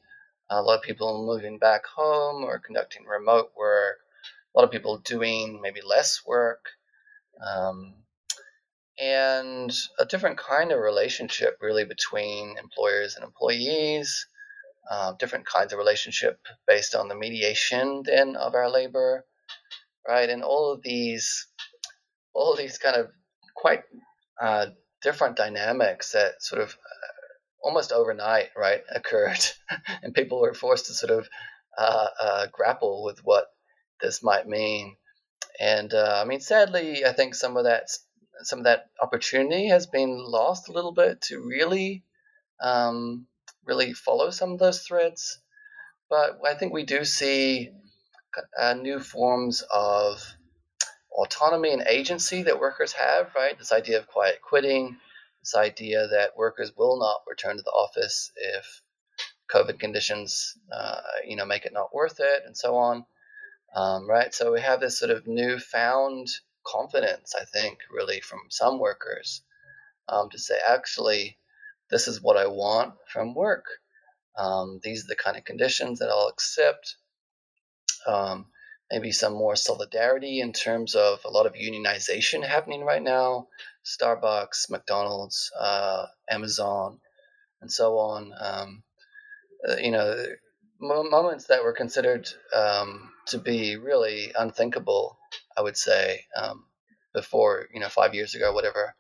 [0.51, 3.99] a lot of people moving back home or conducting remote work,
[4.55, 6.67] a lot of people doing maybe less work,
[7.45, 7.95] um,
[8.99, 14.27] and a different kind of relationship really between employers and employees,
[14.91, 19.25] uh, different kinds of relationship based on the mediation then of our labor,
[20.07, 20.31] right?
[20.31, 21.47] And all of these,
[22.33, 23.11] all of these kind of
[23.55, 23.83] quite
[24.41, 24.67] uh,
[25.03, 27.19] different dynamics that sort of uh,
[27.63, 29.45] almost overnight, right, occurred,
[30.03, 31.29] and people were forced to sort of
[31.77, 33.47] uh, uh, grapple with what
[34.01, 34.97] this might mean.
[35.61, 37.89] And uh, I mean, sadly, I think some of that
[38.43, 42.05] some of that opportunity has been lost a little bit to really
[42.63, 43.27] um,
[43.65, 45.41] really follow some of those threads.
[46.09, 47.71] But I think we do see
[48.59, 50.25] uh, new forms of
[51.19, 53.59] autonomy and agency that workers have, right?
[53.59, 54.97] This idea of quiet quitting,
[55.43, 58.83] this idea that workers will not return to the office if
[59.53, 63.05] COVID conditions, uh, you know, make it not worth it, and so on,
[63.75, 64.33] um, right?
[64.33, 66.29] So we have this sort of newfound
[66.65, 69.43] confidence, I think, really from some workers
[70.09, 71.39] um, to say, actually,
[71.91, 73.65] this is what I want from work.
[74.37, 76.97] Um, these are the kind of conditions that I'll accept.
[78.07, 78.47] Um,
[78.91, 83.47] maybe some more solidarity in terms of a lot of unionization happening right now
[83.89, 87.01] Starbucks, McDonald's, uh, Amazon,
[87.63, 88.33] and so on.
[88.39, 88.83] Um,
[89.67, 90.27] uh, you know,
[90.81, 95.19] moments that were considered um, to be really unthinkable,
[95.57, 96.67] I would say, um,
[97.15, 98.95] before, you know, five years ago, whatever.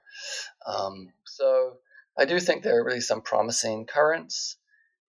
[0.67, 1.77] Um, so
[2.19, 4.57] I do think there are really some promising currents,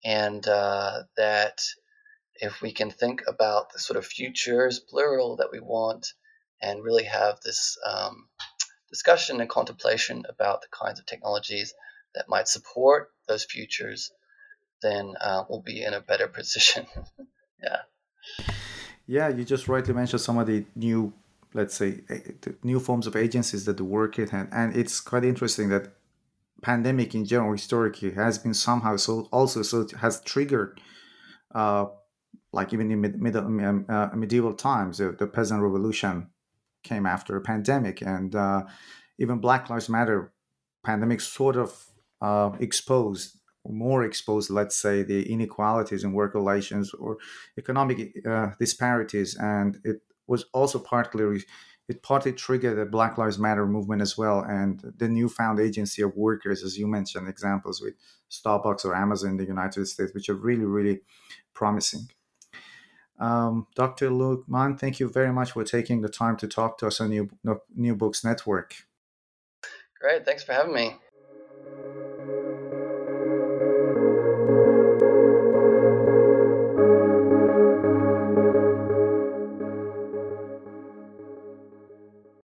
[0.05, 1.61] and uh, that
[2.45, 6.13] if we can think about the sort of futures, plural, that we want,
[6.63, 8.29] and really have this um,
[8.89, 11.75] discussion and contemplation about the kinds of technologies
[12.15, 14.13] that might support those futures,
[14.83, 16.87] then uh, we'll be in a better position.
[17.63, 17.79] yeah.
[19.07, 21.13] Yeah, you just rightly mentioned some of the new,
[21.53, 22.01] let's say,
[22.63, 25.93] new forms of agencies that work in, and, and it's quite interesting that
[26.63, 30.81] pandemic in general historically has been somehow so also so has triggered
[31.55, 31.85] uh,
[32.53, 36.29] like even in mid, mid, um, uh, medieval times, uh, the peasant revolution
[36.83, 38.63] came after a pandemic, and uh,
[39.19, 40.33] even Black Lives Matter
[40.85, 41.87] pandemic sort of
[42.21, 47.17] uh, exposed, more exposed, let's say, the inequalities in work relations or
[47.59, 51.43] economic uh, disparities, and it was also partly
[51.87, 56.17] it partly triggered the Black Lives Matter movement as well, and the newfound agency of
[56.17, 57.95] workers, as you mentioned, examples with
[58.31, 61.01] Starbucks or Amazon in the United States, which are really, really
[61.53, 62.09] promising.
[63.19, 64.11] Um, Dr.
[64.11, 67.11] Luke Munn, thank you very much for taking the time to talk to us on
[67.11, 67.31] New,
[67.75, 68.75] New Books Network.
[70.01, 70.25] Great.
[70.25, 70.97] Thanks for having me.